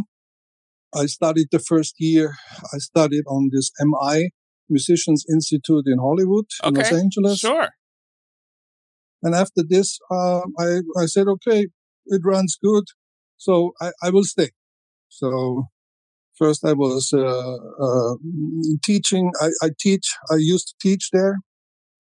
[0.96, 2.36] I studied the first year.
[2.74, 4.32] I studied on this MI
[4.70, 6.70] Musicians Institute in Hollywood, okay.
[6.70, 7.40] in Los Angeles.
[7.40, 7.70] Sure.
[9.24, 11.68] And after this, uh, I, I said, okay,
[12.06, 12.86] it runs good.
[13.38, 14.50] So I, I will stay.
[15.10, 15.68] So
[16.38, 18.16] first I was uh, uh,
[18.84, 19.32] teaching.
[19.42, 20.08] I, I, teach.
[20.32, 21.38] I used to teach there,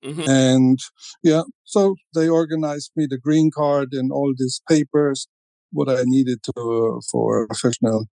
[0.03, 0.29] mm-hmm.
[0.29, 0.79] and
[1.23, 1.43] yeah.
[1.63, 5.27] So they organized me the green card and all these papers,
[5.71, 8.05] what I needed to uh, for professional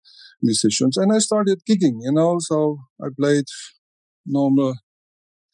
[0.43, 1.99] musicians, and I started gigging.
[2.01, 3.45] You know, so I played
[4.27, 4.75] normal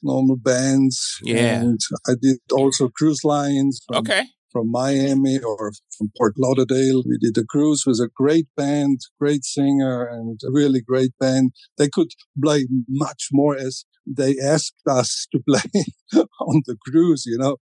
[0.03, 1.19] normal bands.
[1.23, 1.61] Yeah.
[1.61, 3.81] And I did also cruise lines.
[3.95, 7.03] Okay from Miami or from Fort Lauderdale.
[7.07, 11.53] We did a cruise with a great band, great singer, and a really great band.
[11.79, 12.11] They could
[12.43, 15.85] play much more as they asked us to play
[16.41, 17.57] on the cruise, you know.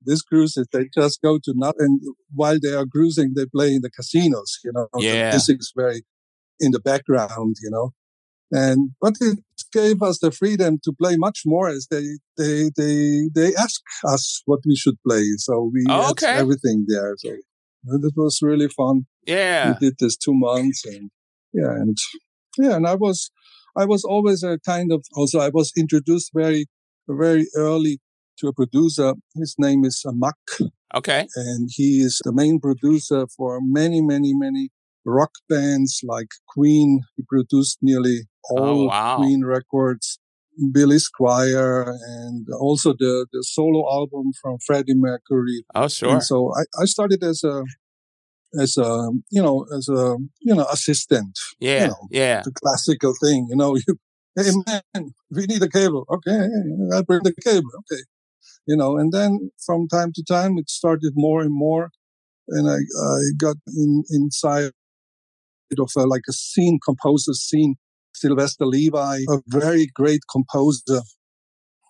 [0.00, 2.00] This cruise is they just go to not and
[2.34, 4.88] while they are cruising, they play in the casinos, you know.
[4.98, 5.30] Yeah.
[5.30, 6.04] The is very
[6.58, 7.92] in the background, you know.
[8.52, 9.38] And but it
[9.72, 14.42] gave us the freedom to play much more as they they they they ask us
[14.46, 15.24] what we should play.
[15.38, 16.34] So we oh, okay.
[16.34, 17.14] everything there.
[17.18, 19.06] So it was really fun.
[19.26, 19.70] Yeah.
[19.72, 21.10] We did this two months and
[21.52, 21.96] yeah, and
[22.58, 23.30] yeah, and I was
[23.76, 26.66] I was always a kind of also I was introduced very
[27.08, 28.00] very early
[28.38, 29.14] to a producer.
[29.34, 30.36] His name is uh, Mack.
[30.94, 31.26] Okay.
[31.34, 34.70] And he is the main producer for many, many, many
[35.04, 37.00] rock bands like Queen.
[37.16, 39.16] He produced nearly all oh, wow.
[39.16, 40.18] Queen records,
[40.72, 45.64] Billy Squier, and also the, the solo album from Freddie Mercury.
[45.74, 46.10] Oh, sure.
[46.10, 47.64] And so I, I started as a
[48.60, 51.38] as a you know as a you know assistant.
[51.58, 52.42] Yeah, you know, yeah.
[52.44, 53.76] The classical thing, you know.
[53.86, 53.96] You,
[54.36, 56.06] hey man, we need a cable.
[56.10, 56.48] Okay,
[56.92, 57.70] I bring the cable.
[57.78, 58.02] Okay,
[58.66, 58.98] you know.
[58.98, 61.90] And then from time to time, it started more and more,
[62.48, 64.72] and I I got in inside
[65.78, 67.76] of a, like a scene composer scene
[68.14, 71.02] Sylvester Levay, a very great composer.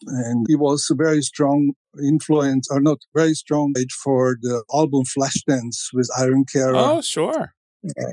[0.07, 1.73] And he was a very strong
[2.03, 3.73] influence, or not very strong
[4.03, 6.77] for the album Flashdance with Irene Cara.
[6.77, 7.55] Oh, sure.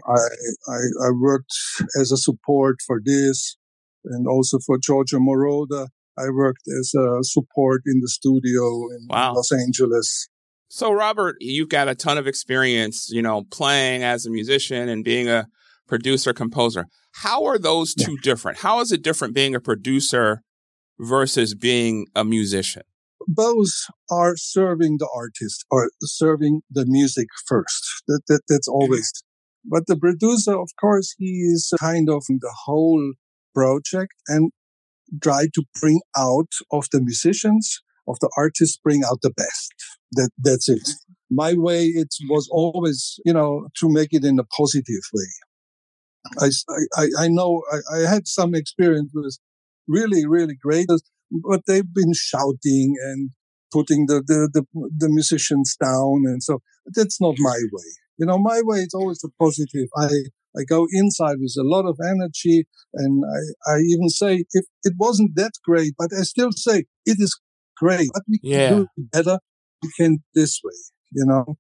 [0.07, 0.19] I,
[0.67, 1.53] I, I worked
[1.99, 3.57] as a support for this
[4.05, 5.87] and also for Giorgio Moroder.
[6.17, 9.33] I worked as a support in the studio in wow.
[9.33, 10.27] Los Angeles.
[10.67, 15.03] So, Robert, you've got a ton of experience, you know, playing as a musician and
[15.03, 15.47] being a
[15.91, 16.85] producer composer.
[17.15, 18.29] How are those two yeah.
[18.29, 18.59] different?
[18.59, 20.41] How is it different being a producer
[20.97, 22.83] versus being a musician?
[23.27, 23.73] Both
[24.09, 27.83] are serving the artist or serving the music first.
[28.07, 28.83] That, that that's mm-hmm.
[28.83, 29.11] always.
[29.65, 33.13] But the producer, of course, he is kind of the whole
[33.53, 34.51] project and
[35.21, 39.73] try to bring out of the musicians, of the artists, bring out the best.
[40.13, 40.87] That that's it.
[40.87, 41.35] Mm-hmm.
[41.43, 45.31] My way, it was always, you know, to make it in a positive way.
[46.39, 46.49] I,
[46.95, 49.37] I, I know I, I had some experience with
[49.87, 50.97] really, really great, uh,
[51.49, 53.31] but they've been shouting and
[53.71, 56.23] putting the, the, the, the musicians down.
[56.25, 56.61] And so
[56.93, 57.89] that's not my way.
[58.17, 59.87] You know, my way is always the positive.
[59.97, 60.09] I,
[60.57, 62.67] I go inside with a lot of energy.
[62.93, 67.17] And I, I even say, if it wasn't that great, but I still say it
[67.19, 67.39] is
[67.77, 68.69] great, but we yeah.
[68.69, 69.39] can do it better.
[69.81, 70.73] We can this way,
[71.13, 71.57] you know,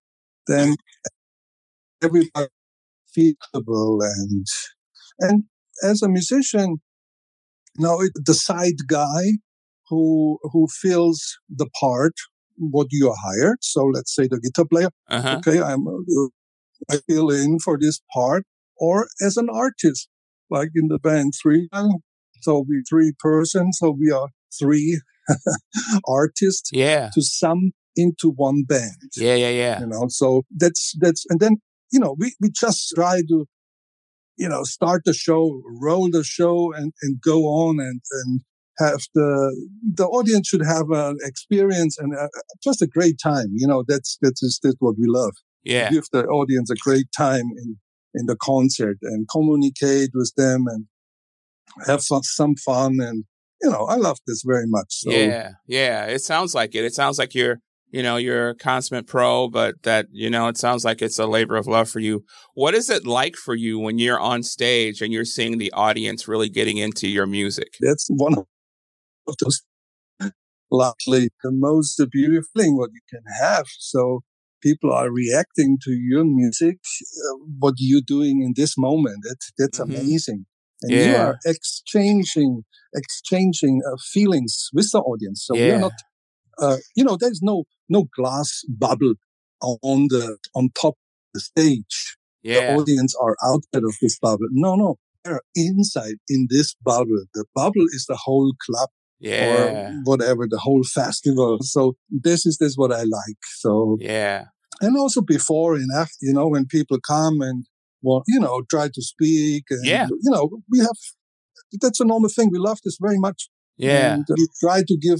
[0.47, 0.75] then
[2.03, 2.47] everybody
[3.13, 4.45] feasible and
[5.19, 5.43] and
[5.83, 6.77] as a musician
[7.77, 9.23] now it, the side guy
[9.89, 12.13] who who fills the part
[12.57, 15.37] what you are hired so let's say the guitar player uh-huh.
[15.39, 15.85] okay i'm
[16.91, 18.43] i fill in for this part
[18.77, 20.09] or as an artist
[20.49, 21.69] like in the band three
[22.41, 24.99] so we three persons so we are three
[26.07, 31.25] artists yeah to sum into one band yeah yeah yeah you know so that's that's
[31.29, 31.57] and then
[31.91, 33.45] you know, we, we just try to,
[34.37, 38.41] you know, start the show, roll the show and, and go on and, and
[38.79, 42.29] have the, the audience should have an experience and a,
[42.63, 43.47] just a great time.
[43.53, 45.33] You know, that's, that's, that's what we love.
[45.63, 45.89] Yeah.
[45.89, 47.77] Give the audience a great time in,
[48.13, 50.85] in the concert and communicate with them and
[51.85, 53.25] have some, some fun and
[53.63, 54.87] you know, I love this very much.
[54.89, 55.11] So.
[55.11, 56.05] Yeah, yeah.
[56.05, 56.83] It sounds like it.
[56.83, 57.59] It sounds like you're,
[57.91, 61.25] you know, you're a consummate pro, but that, you know, it sounds like it's a
[61.25, 62.23] labor of love for you.
[62.53, 66.27] What is it like for you when you're on stage and you're seeing the audience
[66.27, 67.73] really getting into your music?
[67.79, 69.61] That's one of those,
[70.71, 73.65] luckily, the most beautiful thing what you can have.
[73.79, 74.21] So
[74.63, 79.17] people are reacting to your music, uh, what you're doing in this moment.
[79.23, 79.91] That, that's mm-hmm.
[79.91, 80.45] amazing.
[80.83, 81.05] And yeah.
[81.05, 82.63] you are exchanging
[82.93, 85.45] exchanging uh, feelings with the audience.
[85.45, 85.73] So yeah.
[85.73, 85.91] we're not,
[86.59, 89.13] uh, you know, there's no no glass bubble
[89.61, 92.17] on the on top of the stage.
[92.43, 92.73] Yeah.
[92.73, 94.47] The audience are outside of this bubble.
[94.51, 97.25] No, no, they're inside in this bubble.
[97.33, 98.89] The bubble is the whole club.
[99.19, 99.91] Yeah.
[99.91, 101.59] Or whatever, the whole festival.
[101.61, 103.37] So this is this what I like.
[103.57, 104.45] So yeah.
[104.81, 107.65] And also before and after, you know, when people come and
[108.01, 109.65] well, you know, try to speak.
[109.69, 110.07] And, yeah.
[110.07, 110.97] You know, we have
[111.79, 112.49] that's a normal thing.
[112.51, 113.47] We love this very much.
[113.77, 114.15] Yeah.
[114.15, 115.19] And we try to give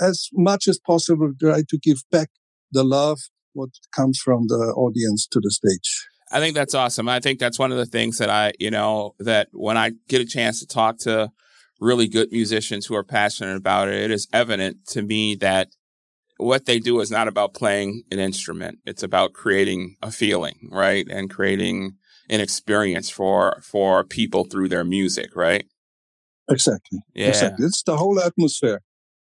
[0.00, 2.28] as much as possible, try to give back
[2.72, 3.18] the love,
[3.52, 6.06] what comes from the audience to the stage.
[6.30, 7.08] I think that's awesome.
[7.08, 10.20] I think that's one of the things that I, you know, that when I get
[10.20, 11.30] a chance to talk to
[11.80, 15.68] really good musicians who are passionate about it, it is evident to me that
[16.38, 18.78] what they do is not about playing an instrument.
[18.84, 21.06] It's about creating a feeling, right?
[21.08, 21.96] And creating
[22.28, 25.66] an experience for for people through their music, right?
[26.50, 27.00] Exactly.
[27.14, 27.28] Yeah.
[27.28, 27.66] Exactly.
[27.66, 28.80] It's the whole atmosphere.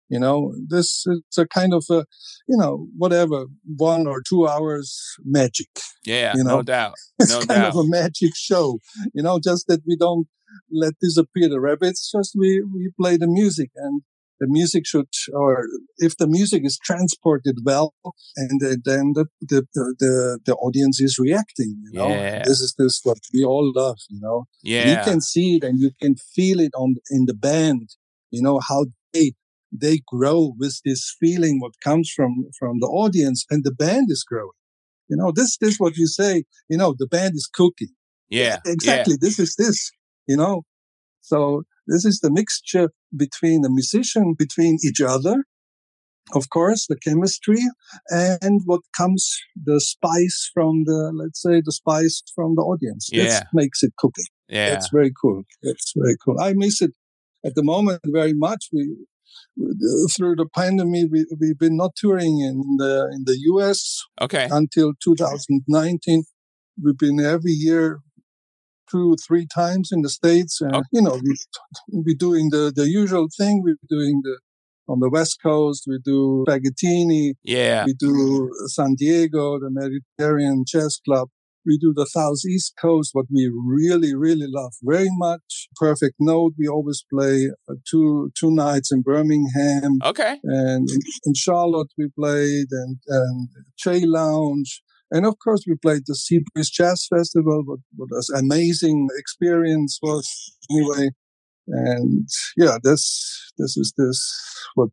[0.08, 2.04] You know, this it's a kind of a,
[2.48, 5.68] you know, whatever, one or two hours magic.
[6.04, 6.56] Yeah, you know?
[6.56, 6.94] no doubt.
[7.18, 7.70] It's no kind doubt.
[7.70, 8.78] of a magic show.
[9.14, 10.28] You know, just that we don't
[10.70, 12.10] let disappear the rabbits.
[12.10, 14.02] Just we we play the music, and
[14.38, 15.66] the music should, or
[15.98, 17.94] if the music is transported well,
[18.36, 21.82] and then the the the, the audience is reacting.
[21.90, 22.42] You know, yeah.
[22.44, 23.98] this is this what we all love.
[24.08, 27.34] You know, yeah, you can see it and you can feel it on in the
[27.34, 27.90] band.
[28.30, 29.32] You know how they
[29.72, 34.24] they grow with this feeling what comes from from the audience, and the band is
[34.24, 34.50] growing.
[35.08, 36.44] You know, this this what you say.
[36.68, 37.94] You know, the band is cooking.
[38.28, 39.14] Yeah, exactly.
[39.14, 39.28] Yeah.
[39.28, 39.90] This is this.
[40.26, 40.62] You know,
[41.20, 45.44] so this is the mixture between the musician, between each other,
[46.34, 47.62] of course, the chemistry
[48.10, 53.08] and what comes the spice from the, let's say, the spice from the audience.
[53.12, 53.28] Yeah.
[53.28, 54.24] That makes it cooking.
[54.48, 54.70] Yeah.
[54.70, 55.44] That's very cool.
[55.62, 56.40] That's very cool.
[56.40, 56.92] I miss it
[57.44, 58.66] at the moment very much.
[58.72, 59.06] We,
[60.16, 64.02] through the pandemic, we, we've been not touring in the, in the US.
[64.20, 64.48] Okay.
[64.50, 66.24] Until 2019.
[66.82, 68.00] We've been every year
[68.90, 70.60] two, three times in the States.
[70.60, 70.86] And, okay.
[70.92, 71.36] you know, we,
[71.88, 73.62] we're doing the, the usual thing.
[73.64, 74.38] We're doing the,
[74.88, 77.32] on the West Coast, we do Spaghettini.
[77.42, 77.84] Yeah.
[77.86, 81.28] We do San Diego, the Mediterranean Jazz Club.
[81.66, 85.68] We do the Southeast Coast, what we really, really love very much.
[85.76, 86.54] Perfect Note.
[86.58, 89.98] We always play uh, two, two nights in Birmingham.
[90.04, 90.38] Okay.
[90.44, 93.48] And in, in Charlotte, we played and, and
[93.78, 94.82] J Lounge.
[95.10, 100.56] And of course, we played the Seabreeze Jazz Festival, what, what an amazing experience was
[100.70, 101.10] anyway.
[101.68, 104.34] And yeah, this, this is this
[104.74, 104.90] what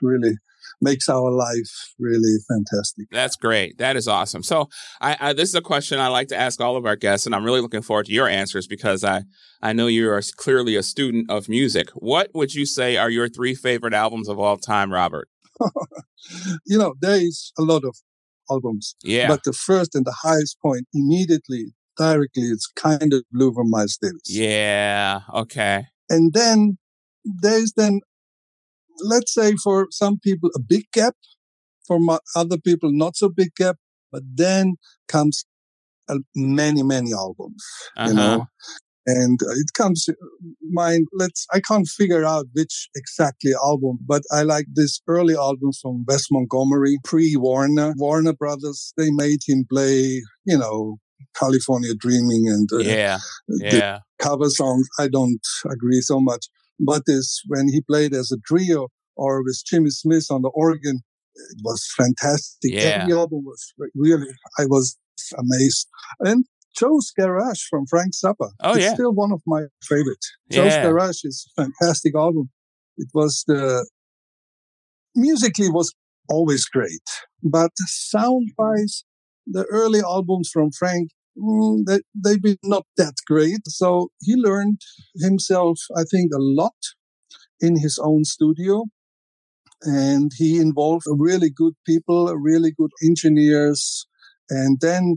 [0.00, 0.36] really
[0.82, 3.06] makes our life really fantastic.
[3.10, 3.78] That's great.
[3.78, 4.42] That is awesome.
[4.42, 4.68] So,
[5.00, 7.34] I, I, this is a question I like to ask all of our guests, and
[7.34, 9.22] I'm really looking forward to your answers because I
[9.62, 11.90] I know you are clearly a student of music.
[11.94, 15.28] What would you say are your three favorite albums of all time, Robert?
[16.66, 17.96] you know, there is a lot of
[18.50, 18.96] albums.
[19.02, 19.28] Yeah.
[19.28, 23.98] But the first and the highest point immediately, directly, it's kind of Blue from Miles
[24.00, 24.22] Davis.
[24.28, 25.20] Yeah.
[25.32, 25.86] Okay.
[26.10, 26.78] And then
[27.24, 28.00] there's then,
[29.02, 31.14] let's say for some people, a big gap.
[31.86, 31.98] For
[32.36, 33.76] other people, not so big gap.
[34.12, 34.76] But then
[35.08, 35.44] comes
[36.08, 37.64] uh, many, many albums,
[37.96, 38.08] uh-huh.
[38.08, 38.46] you know
[39.06, 40.08] and it comes
[40.70, 45.78] mind let's i can't figure out which exactly album but i like this early albums
[45.82, 50.98] from wes montgomery pre-warner warner brothers they made him play you know
[51.38, 56.46] california dreaming and uh, yeah yeah cover songs i don't agree so much
[56.84, 61.00] but this when he played as a trio or with jimmy smith on the organ
[61.34, 63.00] it was fantastic yeah.
[63.02, 64.28] every album was really
[64.58, 64.98] i was
[65.38, 65.88] amazed
[66.20, 68.50] and Joe's Garage from Frank Zappa.
[68.60, 68.94] Oh, it's yeah.
[68.94, 70.32] still one of my favorites.
[70.50, 70.84] Joe's yeah.
[70.84, 72.50] Garage is a fantastic album.
[72.96, 73.86] It was the,
[75.14, 75.92] musically was
[76.28, 77.02] always great,
[77.42, 79.04] but sound wise,
[79.46, 83.66] the early albums from Frank, mm, they, they've been not that great.
[83.66, 84.80] So he learned
[85.16, 86.74] himself, I think, a lot
[87.60, 88.84] in his own studio.
[89.82, 94.06] And he involved really good people, really good engineers.
[94.48, 95.16] And then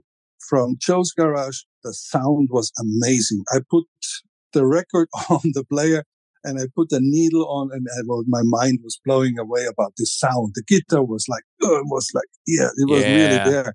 [0.50, 3.44] from Joe's Garage, the sound was amazing.
[3.52, 3.86] I put
[4.54, 6.04] the record on the player
[6.44, 9.94] and I put the needle on, and I, well, my mind was blowing away about
[9.98, 10.54] the sound.
[10.54, 13.16] The guitar was like, uh, it was like, yeah, it was yeah.
[13.16, 13.74] really there.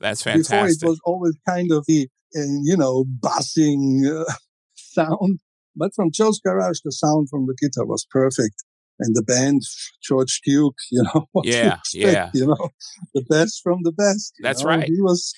[0.00, 0.80] That's fantastic.
[0.80, 4.32] Before it was always kind of the, you know, bassing uh,
[4.74, 5.40] sound,
[5.76, 8.64] but from Joe's Garage, the sound from the guitar was perfect.
[9.00, 9.62] And the band,
[10.02, 12.70] George Duke, you know, yeah, expect, yeah, you know,
[13.14, 14.34] the best from the best.
[14.40, 14.70] That's know?
[14.70, 14.84] right.
[14.84, 15.32] He was,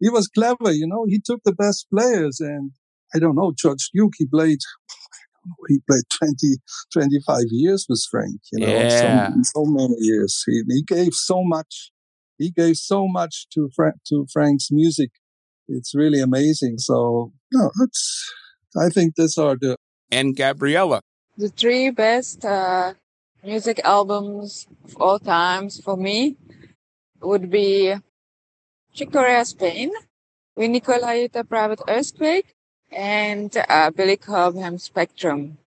[0.00, 1.06] he was clever, you know.
[1.08, 2.72] He took the best players, and
[3.14, 4.12] I don't know, George Duke.
[4.18, 4.58] He played
[5.68, 6.56] he played 20,
[6.92, 9.30] 25 years with Frank, you know, yeah.
[9.30, 10.42] so, so many years.
[10.46, 11.90] He, he gave so much.
[12.38, 15.10] He gave so much to Frank, to Frank's music.
[15.68, 16.78] It's really amazing.
[16.78, 18.32] So, no, it's,
[18.76, 19.76] I think these are the.
[20.10, 21.00] And Gabriella.
[21.36, 22.94] The three best uh,
[23.42, 26.36] music albums of all times for me
[27.20, 27.94] would be
[28.92, 29.90] Chick Corea Spain,
[30.56, 32.54] Vinnie Colaiuta Private Earthquake,
[32.92, 35.58] and uh, Billy Cobham Spectrum.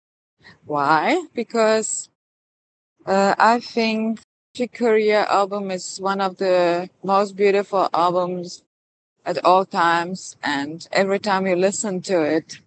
[0.64, 1.26] Why?
[1.34, 2.08] Because
[3.04, 4.20] uh, I think
[4.58, 8.64] Chick Corea album is one of the most beautiful albums
[9.24, 12.58] at all times, and every time you listen to it,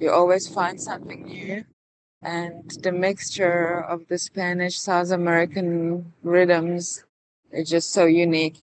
[0.00, 1.64] you always find something new.
[2.20, 7.04] And the mixture of the Spanish South American rhythms
[7.52, 8.58] is just so unique.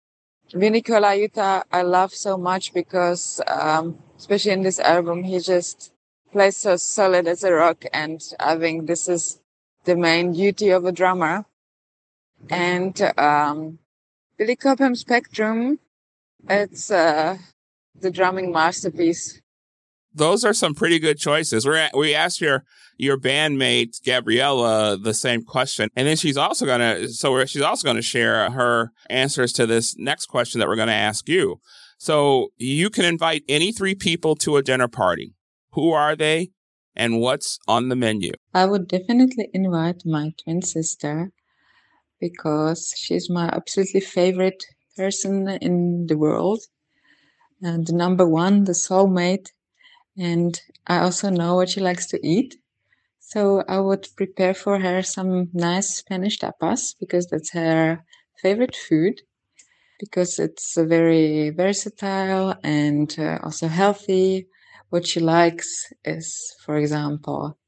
[0.54, 5.92] Vinnie Colaiuta I love so much because um, especially in this album, he just
[6.30, 7.86] plays so solid as a rock.
[7.92, 9.40] And I think this is
[9.82, 11.44] the main duty of a drummer.
[12.50, 13.78] And, um,
[14.36, 15.78] Billy Cobham Spectrum,
[16.48, 17.38] it's, uh,
[18.00, 19.40] the drumming masterpiece.
[20.14, 21.66] Those are some pretty good choices.
[21.66, 22.64] we we asked your
[22.96, 28.02] your bandmate Gabriella the same question, and then she's also gonna so she's also gonna
[28.02, 31.60] share her answers to this next question that we're gonna ask you.
[31.98, 35.34] So you can invite any three people to a dinner party.
[35.72, 36.50] Who are they
[36.96, 38.32] and what's on the menu?
[38.54, 41.30] I would definitely invite my twin sister
[42.20, 44.64] because she's my absolutely favorite
[44.96, 46.60] person in the world
[47.62, 49.50] and the number one, the soulmate.
[50.18, 52.56] And I also know what she likes to eat.
[53.20, 58.04] So I would prepare for her some nice Spanish tapas because that's her
[58.42, 59.22] favorite food
[60.00, 64.48] because it's very versatile and uh, also healthy.
[64.90, 67.58] What she likes is, for example,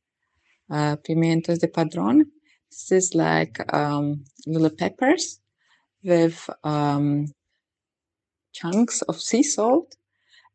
[0.70, 2.22] uh, pimientos de padrón.
[2.70, 5.40] This is like um, little peppers
[6.04, 7.32] with um,
[8.52, 9.96] chunks of sea salt,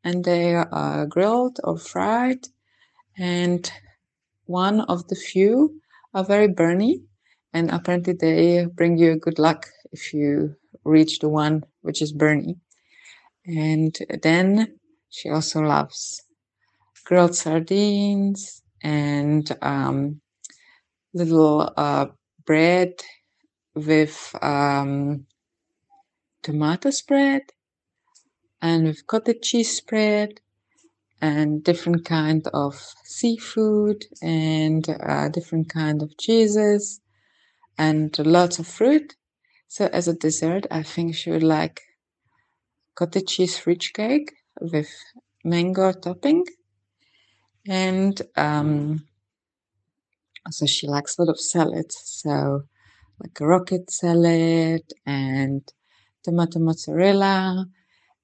[0.03, 2.47] and they are grilled or fried.
[3.17, 3.69] And
[4.45, 5.81] one of the few
[6.13, 7.03] are very burny,
[7.53, 12.57] and apparently they bring you good luck if you reach the one which is Bernie.
[13.45, 16.23] And then she also loves
[17.05, 20.21] grilled sardines and um,
[21.15, 22.05] little uh,
[22.45, 22.93] bread
[23.73, 25.25] with um,
[26.43, 27.41] tomato spread
[28.61, 30.39] and with cottage cheese spread
[31.21, 37.01] and different kind of seafood and uh, different kind of cheeses
[37.79, 39.15] and lots of fruit
[39.67, 41.81] so as a dessert, I think she would like
[42.95, 44.89] cottage cheese rich cake with
[45.43, 46.45] mango topping.
[47.67, 49.05] And um,
[50.45, 51.97] also she likes a lot of salads.
[52.03, 52.63] So
[53.19, 55.61] like a rocket salad and
[56.23, 57.65] tomato mozzarella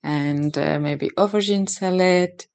[0.03, 2.45] and uh, maybe aubergine salad.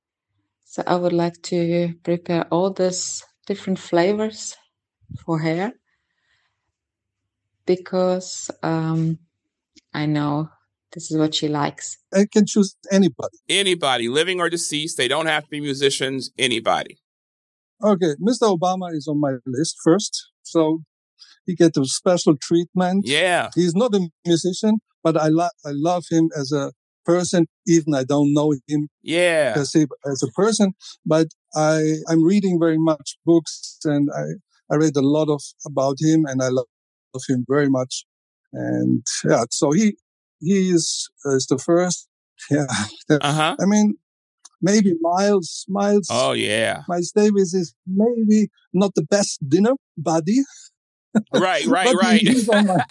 [0.64, 4.56] So I would like to prepare all these different flavors
[5.24, 5.72] for her
[7.64, 9.18] because um,
[9.94, 10.50] I know
[10.92, 11.98] this is what she likes.
[12.12, 13.38] I can choose anybody.
[13.48, 14.96] Anybody, living or deceased.
[14.96, 16.30] They don't have to be musicians.
[16.38, 16.98] Anybody.
[17.82, 18.56] Okay, Mr.
[18.56, 20.82] Obama is on my list first, so
[21.44, 23.06] he gets a special treatment.
[23.06, 26.72] Yeah, he's not a musician, but I love I love him as a
[27.04, 28.88] person, even I don't know him.
[29.02, 30.72] Yeah, as a, as a person,
[31.04, 35.96] but I I'm reading very much books and I I read a lot of about
[36.00, 36.66] him and I love
[37.28, 38.04] him very much.
[38.52, 39.96] And yeah, so he
[40.40, 42.08] he is uh, is the first.
[42.50, 42.66] Yeah,
[43.10, 43.56] uh-huh.
[43.58, 43.96] I mean,
[44.60, 46.08] maybe Miles Miles.
[46.10, 50.42] Oh yeah, Miles Davis is maybe not the best dinner buddy.
[51.32, 52.20] Right, right, right.
[52.20, 52.84] He, my,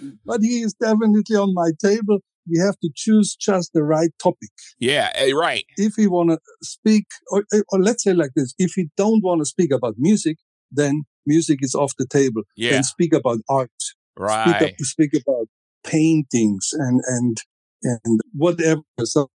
[0.24, 2.18] but he is definitely on my table.
[2.46, 4.50] We have to choose just the right topic.
[4.78, 5.64] Yeah, eh, right.
[5.78, 9.40] If we want to speak, or, or let's say like this, if we don't want
[9.40, 10.36] to speak about music,
[10.70, 12.42] then music is off the table.
[12.54, 12.74] Yeah.
[12.74, 13.70] And speak about art.
[14.16, 14.56] Right.
[14.56, 15.46] Speak, up, speak about
[15.84, 17.38] paintings and, and,
[17.82, 18.82] and whatever.
[19.04, 19.30] So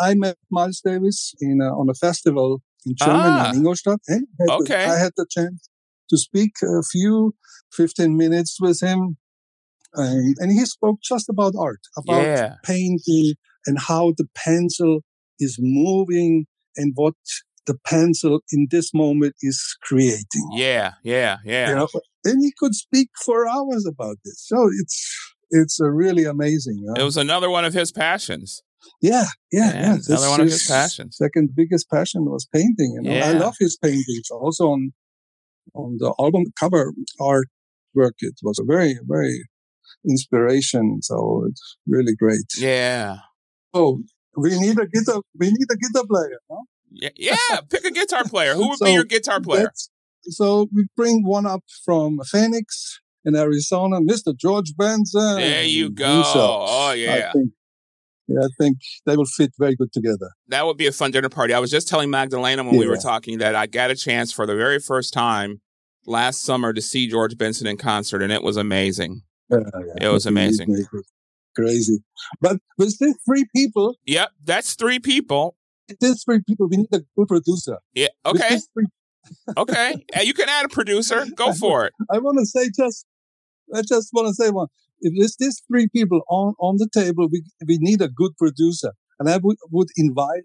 [0.00, 3.50] I met Miles Davis in a, on a festival in Germany Ah.
[3.50, 4.00] in Ingolstadt.
[4.08, 4.84] I had the- Okay.
[4.84, 5.68] I had the chance
[6.10, 7.34] to speak a few
[7.72, 9.16] 15 minutes with him.
[9.94, 12.54] And, and he spoke just about art, about Yeah.
[12.64, 13.34] painting
[13.66, 15.00] and how the pencil
[15.38, 17.14] is moving and what
[17.66, 20.46] the pencil in this moment is creating.
[20.52, 20.92] Yeah.
[21.02, 21.38] Yeah.
[21.44, 21.68] Yeah.
[21.70, 21.88] You know,
[22.24, 24.44] and he could speak for hours about this.
[24.46, 24.96] So it's
[25.50, 26.84] it's a really amazing.
[26.88, 27.00] huh?
[27.00, 28.62] It was another one of his passions.
[29.00, 29.82] Yeah, yeah, Yeah, yeah.
[29.84, 31.16] another This one of his passions.
[31.16, 32.94] Second biggest passion was painting.
[32.94, 34.28] You know, I love his paintings.
[34.30, 34.92] Also on
[35.74, 39.48] on the album cover artwork, it was a very very
[40.08, 41.00] inspiration.
[41.02, 42.46] So it's really great.
[42.56, 43.16] Yeah.
[43.74, 44.00] Oh,
[44.36, 45.20] we need a guitar.
[45.38, 46.38] We need a guitar player.
[46.50, 46.64] No?
[46.90, 47.10] Yeah.
[47.16, 47.60] Yeah.
[47.70, 48.54] Pick a guitar player.
[48.54, 49.72] Who would be your guitar player?
[50.22, 54.36] So we bring one up from Phoenix in Arizona, Mr.
[54.36, 55.36] George Benson.
[55.36, 56.16] There you go.
[56.16, 56.68] himself.
[56.70, 57.32] Oh I yeah.
[57.32, 57.50] think,
[58.28, 60.30] yeah, I think they will fit very good together.
[60.48, 61.54] That would be a fun dinner party.
[61.54, 64.46] I was just telling Magdalena when we were talking that I got a chance for
[64.46, 65.60] the very first time
[66.06, 69.22] last summer to see George Benson in concert, and it was amazing.
[69.50, 70.08] Yeah, yeah.
[70.08, 70.70] It was amazing.
[70.70, 71.06] It was
[71.56, 71.98] Crazy.
[72.40, 75.56] But with these three people, Yep, that's three people.
[76.00, 77.78] these three people, we need a good producer.
[77.94, 78.08] Yeah.
[78.24, 78.58] Okay.
[79.58, 79.94] Okay.
[80.16, 81.26] Uh, you can add a producer.
[81.36, 81.92] Go for it.
[82.10, 83.04] I want to say just,
[83.74, 84.68] I just want to say one.
[85.00, 88.92] If there's these three people on, on the table, we, we need a good producer.
[89.18, 90.42] And I would, would invite,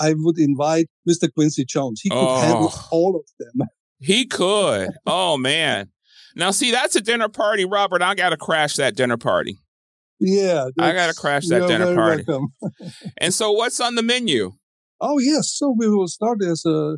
[0.00, 1.28] I would invite Mr.
[1.32, 2.00] Quincy Jones.
[2.02, 2.88] He could handle Oh.
[2.90, 3.66] all of them.
[4.00, 4.90] He could.
[5.06, 5.90] Oh man.
[6.36, 8.00] Now see, that's a dinner party, Robert.
[8.00, 9.58] I gotta crash that dinner party.
[10.20, 10.66] Yeah.
[10.78, 12.24] I gotta crash that dinner party.
[13.18, 14.52] And so, what's on the menu?
[15.00, 16.96] Oh yes, so we will start as a,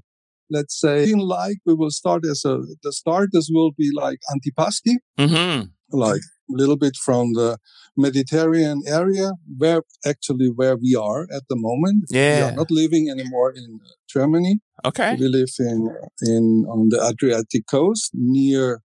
[0.50, 2.58] let's say, like we will start as a.
[2.82, 5.68] The starters will be like antipasti, Mm-hmm.
[5.92, 7.58] Like a little bit from the
[7.96, 12.04] Mediterranean area, where actually where we are at the moment.
[12.10, 14.60] Yeah, we are not living anymore in uh, Germany.
[14.84, 15.16] Okay.
[15.18, 15.88] We live in
[16.22, 18.82] in on the Adriatic coast, near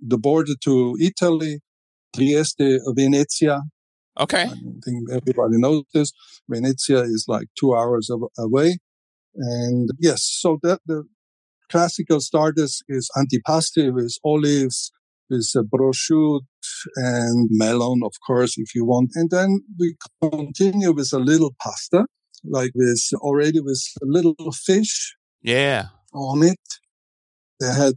[0.00, 1.60] the border to Italy,
[2.14, 3.62] Trieste, Venezia.
[4.18, 4.42] Okay.
[4.42, 6.12] I think everybody knows this.
[6.48, 8.78] Venezia is like two hours away.
[9.34, 11.04] And yes, so that the
[11.70, 14.92] classical starters is antipasti with olives,
[15.32, 16.40] with uh, prosciutto
[16.96, 19.10] and melon, of course, if you want.
[19.14, 22.06] And then we continue with a little pasta,
[22.44, 25.86] like with already with a little fish Yeah.
[26.14, 26.60] on it.
[27.60, 27.94] They had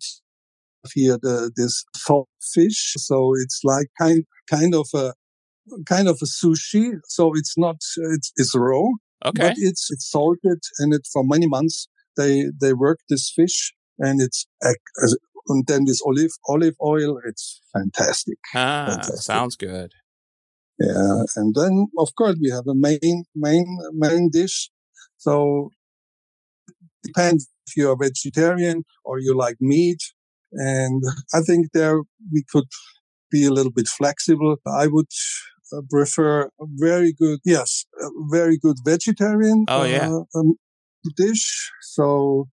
[0.94, 5.14] here the, this salt fish, so it's like kind kind of a
[5.86, 6.86] kind of a sushi.
[7.08, 7.78] So it's not
[8.14, 8.88] it's it's raw,
[9.26, 9.42] Okay.
[9.50, 14.22] but it's it's salted, and it for many months they they work this fish, and
[14.22, 14.46] it's
[15.48, 18.38] and then with olive olive oil, it's fantastic.
[18.54, 19.18] Ah, fantastic.
[19.22, 19.92] sounds good.
[20.80, 24.70] Yeah, and then of course we have a main main main dish.
[25.18, 25.70] So
[27.04, 30.00] depends if you're a vegetarian or you like meat.
[30.52, 32.00] And I think there
[32.32, 32.66] we could
[33.32, 34.58] be a little bit flexible.
[34.68, 35.08] I would
[35.74, 40.10] uh, prefer a very good, yes, a very good vegetarian Oh, yeah.
[40.10, 40.56] uh, um,
[41.18, 41.72] dish.
[41.82, 42.48] So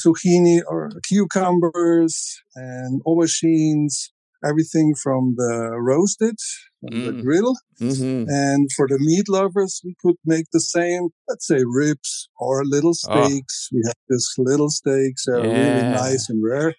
[0.00, 2.14] zucchini or cucumbers
[2.54, 4.10] and aubergines,
[4.44, 6.36] everything from the roasted,
[6.80, 7.22] from the Mm.
[7.22, 7.54] grill.
[7.80, 8.28] Mm-hmm.
[8.28, 12.94] And for the meat lovers, we could make the same, let's say ribs or little
[13.08, 13.28] Oh.
[13.28, 13.68] steaks.
[13.72, 15.24] We have this little steaks.
[15.26, 16.74] They're really nice and rare.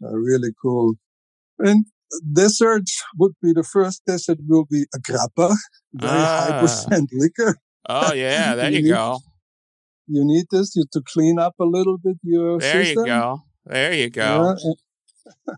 [0.00, 0.94] They're really cool.
[1.58, 1.86] And
[2.32, 2.88] dessert
[3.18, 5.54] would be the first dessert will be a grappa,
[5.94, 6.60] very high Ah.
[6.60, 7.58] percent liquor.
[7.88, 9.18] Oh yeah, there You- go.
[10.06, 13.04] You need this you, to clean up a little bit your There you system.
[13.06, 13.42] go.
[13.64, 14.54] There you go.
[15.46, 15.52] Yeah,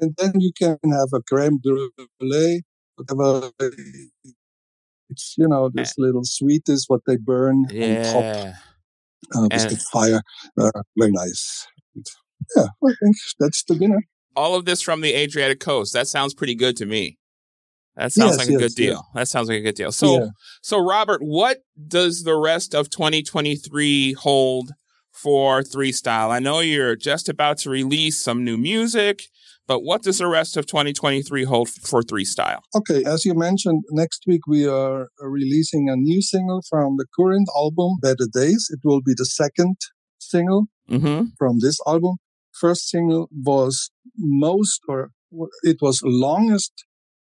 [0.00, 2.62] and, then you can have a creme brulee,
[2.96, 3.50] whatever.
[5.10, 8.54] It's, you know, this little sweet is what they burn on top Yeah.
[9.34, 10.22] uh, the fire.
[10.58, 11.66] Uh, very nice.
[12.56, 14.02] Yeah, I think that's the dinner.
[14.36, 15.92] All of this from the Adriatic coast.
[15.92, 17.18] That sounds pretty good to me.
[17.96, 18.92] That sounds Yes, like a yes, good deal.
[18.94, 19.02] yes.
[19.14, 19.92] That sounds like a good deal.
[19.92, 20.26] So, yeah.
[20.62, 24.72] so Robert, what does the rest of 2023 hold
[25.12, 26.30] for Three Style?
[26.30, 29.22] I know you're just about to release some new music,
[29.66, 32.62] but what does the rest of 2023 hold for Three Style?
[32.74, 37.48] Okay, as you mentioned, next week we are releasing a new single from the current
[37.56, 38.68] album, Better Days.
[38.70, 39.76] It will be the second
[40.18, 41.28] single Mm-hmm.
[41.38, 42.16] from this album.
[42.60, 45.12] First single was most, or
[45.62, 46.72] it was longest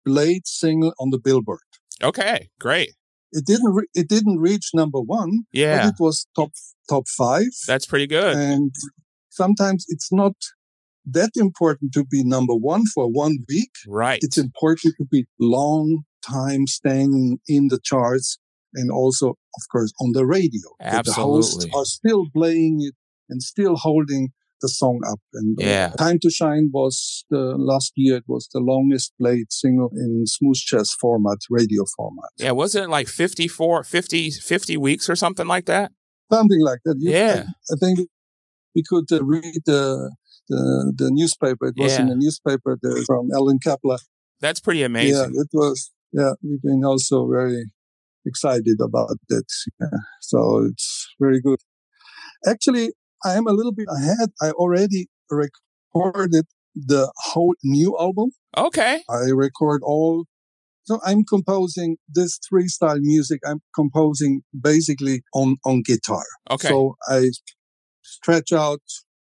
[0.05, 1.59] played single on the Billboard.
[2.01, 2.91] Okay, great.
[3.31, 6.51] It didn't, re- it didn't reach number one, Yeah, but it was top,
[6.89, 7.47] top five.
[7.67, 8.35] that's pretty good.
[8.35, 8.71] And
[9.29, 10.33] sometimes it's not
[11.05, 13.71] that important to be number one for one week.
[13.87, 14.19] Right.
[14.21, 18.37] It's important to be long time staying in the charts
[18.75, 20.69] and also, of course, on the radio.
[20.79, 21.79] That The hosts Absolutely.
[21.79, 22.93] are still playing it
[23.29, 24.29] and still holding
[24.63, 25.19] the song up.
[25.33, 25.89] And uh, yeah.
[25.97, 28.17] Time to Shine was the last year.
[28.17, 32.31] It was the longest played single in smooth jazz format, radio format.
[32.37, 32.51] Yeah.
[32.51, 35.91] Wasn't it like 54, 50, 50 weeks or something like that?
[36.31, 36.95] Something like that.
[36.99, 37.43] Yeah.
[37.71, 38.07] I, think
[38.73, 40.15] we could uh, read the,
[40.49, 41.67] the, the newspaper.
[41.67, 42.01] It was yeah.
[42.01, 43.97] in the newspaper there from Allen Kepler.
[44.39, 45.33] That's pretty amazing.
[45.35, 45.91] Yeah, it was.
[46.11, 47.65] Yeah, we've been also very
[48.25, 49.45] excited about that.
[49.79, 49.87] Yeah.
[50.21, 51.59] So it's very good.
[52.47, 52.93] Actually,
[53.25, 54.29] I am a little bit ahead.
[54.41, 56.45] I already recorded
[56.75, 58.31] the whole new album.
[58.57, 59.01] Okay.
[59.09, 60.25] I record all.
[60.85, 63.39] So I'm composing this three style music.
[63.45, 66.25] I'm composing basically on, on guitar.
[66.51, 66.67] Okay.
[66.67, 67.29] So I
[68.01, 68.81] stretch out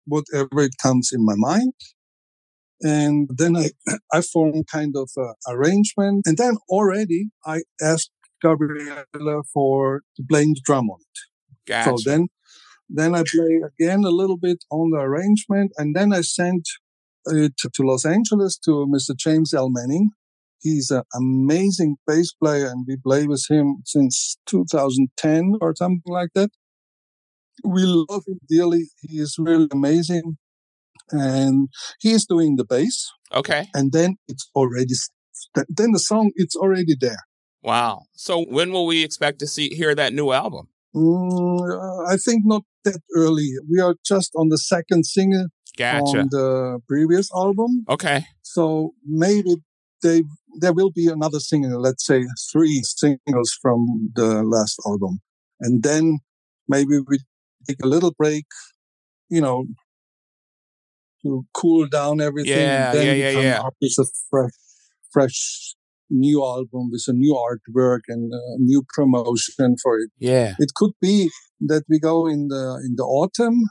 [0.05, 1.73] whatever it comes in my mind.
[2.81, 3.71] And then I,
[4.13, 6.23] I form kind of a arrangement.
[6.25, 11.19] And then already I asked Gabriella for to play the drum on it.
[11.65, 11.97] Gotcha.
[11.97, 12.27] So then
[12.89, 16.67] then I play again a little bit on the arrangement, and then I sent
[17.25, 19.15] it to Los Angeles to Mr.
[19.15, 19.69] James L.
[19.69, 20.11] Manning.
[20.59, 26.29] He's an amazing bass player, and we play with him since 2010 or something like
[26.35, 26.49] that.
[27.63, 28.89] We love him dearly.
[29.01, 30.37] He is really amazing,
[31.11, 31.69] and
[31.99, 33.11] he's doing the bass.
[33.33, 33.67] Okay.
[33.73, 34.93] And then it's already
[35.69, 37.23] then the song it's already there.
[37.61, 38.03] Wow.
[38.13, 40.69] So when will we expect to see hear that new album?
[40.97, 43.49] Mm, I think not that early.
[43.69, 46.19] We are just on the second single gotcha.
[46.19, 47.85] on the previous album.
[47.89, 48.25] Okay.
[48.41, 49.57] So maybe
[50.01, 50.23] they
[50.59, 55.19] there will be another single, let's say three singles from the last album.
[55.59, 56.19] And then
[56.67, 57.19] maybe we
[57.67, 58.45] take a little break,
[59.29, 59.65] you know,
[61.23, 62.57] to cool down everything.
[62.57, 63.61] Yeah, and then yeah, yeah, come yeah.
[63.61, 64.51] up with a fresh,
[65.11, 65.75] fresh
[66.09, 70.09] new album with a new artwork and a new promotion for it.
[70.17, 70.53] Yeah.
[70.59, 71.29] It could be
[71.61, 73.63] that we go in the in the autumn,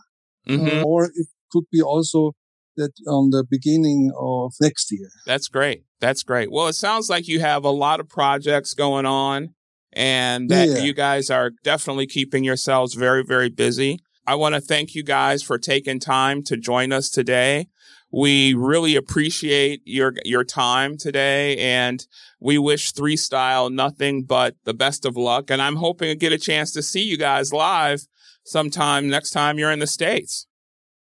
[0.48, 0.80] mm-hmm.
[0.80, 2.32] uh, or it could be also
[2.76, 5.08] that on the beginning of next year.
[5.26, 5.84] That's great.
[6.00, 6.50] That's great.
[6.50, 9.54] Well, it sounds like you have a lot of projects going on
[9.92, 10.78] and that yeah.
[10.78, 13.98] you guys are definitely keeping yourselves very, very busy.
[14.26, 17.68] I want to thank you guys for taking time to join us today.
[18.10, 22.06] We really appreciate your your time today, and
[22.40, 25.50] we wish Three Style nothing but the best of luck.
[25.50, 28.06] And I'm hoping to get a chance to see you guys live
[28.44, 30.46] sometime next time you're in the states.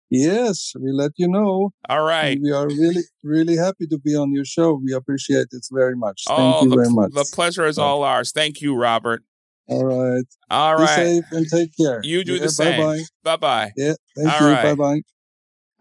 [0.09, 1.71] Yes, we let you know.
[1.89, 2.33] All right.
[2.33, 4.79] And we are really, really happy to be on your show.
[4.85, 6.25] We appreciate it very much.
[6.27, 7.11] Thank oh, you the, very much.
[7.13, 8.31] The pleasure is all ours.
[8.31, 9.23] Thank you, Robert.
[9.67, 10.25] All right.
[10.51, 10.97] All right.
[10.97, 12.01] be safe and take care.
[12.03, 12.79] You do yeah, the same.
[12.79, 13.01] Bye bye.
[13.23, 13.71] Bye bye.
[13.75, 13.93] Yeah.
[14.15, 14.53] Thank all you.
[14.53, 14.63] Right.
[14.63, 15.01] Bye bye.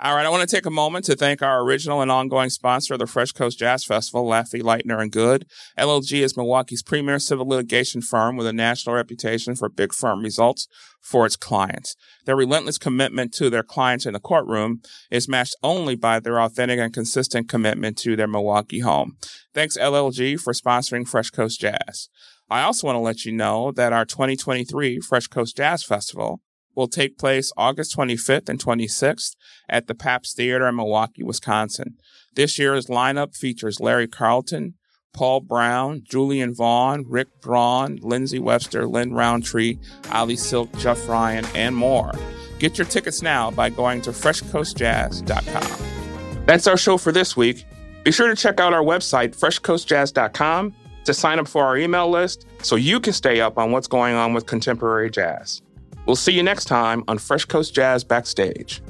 [0.05, 2.95] All right, I want to take a moment to thank our original and ongoing sponsor
[2.95, 5.47] of the Fresh Coast Jazz Festival, Laffey Leitner, and Goode.
[5.79, 10.67] LLG is Milwaukee's premier civil litigation firm with a national reputation for big firm results
[11.01, 11.95] for its clients.
[12.25, 16.81] Their relentless commitment to their clients in the courtroom is matched only by their authentic
[16.81, 19.19] and consistent commitment to their Milwaukee home.
[19.55, 22.09] Thanks, LLG, for sponsoring Fresh Coast Jazz.
[22.51, 26.41] I also want to let you know that our 2023 Fresh Coast Jazz Festival
[26.75, 29.37] will take place August 25th and 26th
[29.69, 31.97] at the Pabst Theater in Milwaukee, Wisconsin.
[32.35, 34.75] This year's lineup features Larry Carlton,
[35.13, 39.79] Paul Brown, Julian Vaughn, Rick Braun, Lindsey Webster, Lin Rountree,
[40.11, 42.13] Ali Silk, Jeff Ryan, and more.
[42.59, 46.45] Get your tickets now by going to freshcoastjazz.com.
[46.47, 47.65] That's our show for this week.
[48.05, 52.47] Be sure to check out our website, freshcoastjazz.com, to sign up for our email list
[52.63, 55.61] so you can stay up on what's going on with contemporary jazz.
[56.07, 58.83] We'll see you next time on Fresh Coast Jazz Backstage.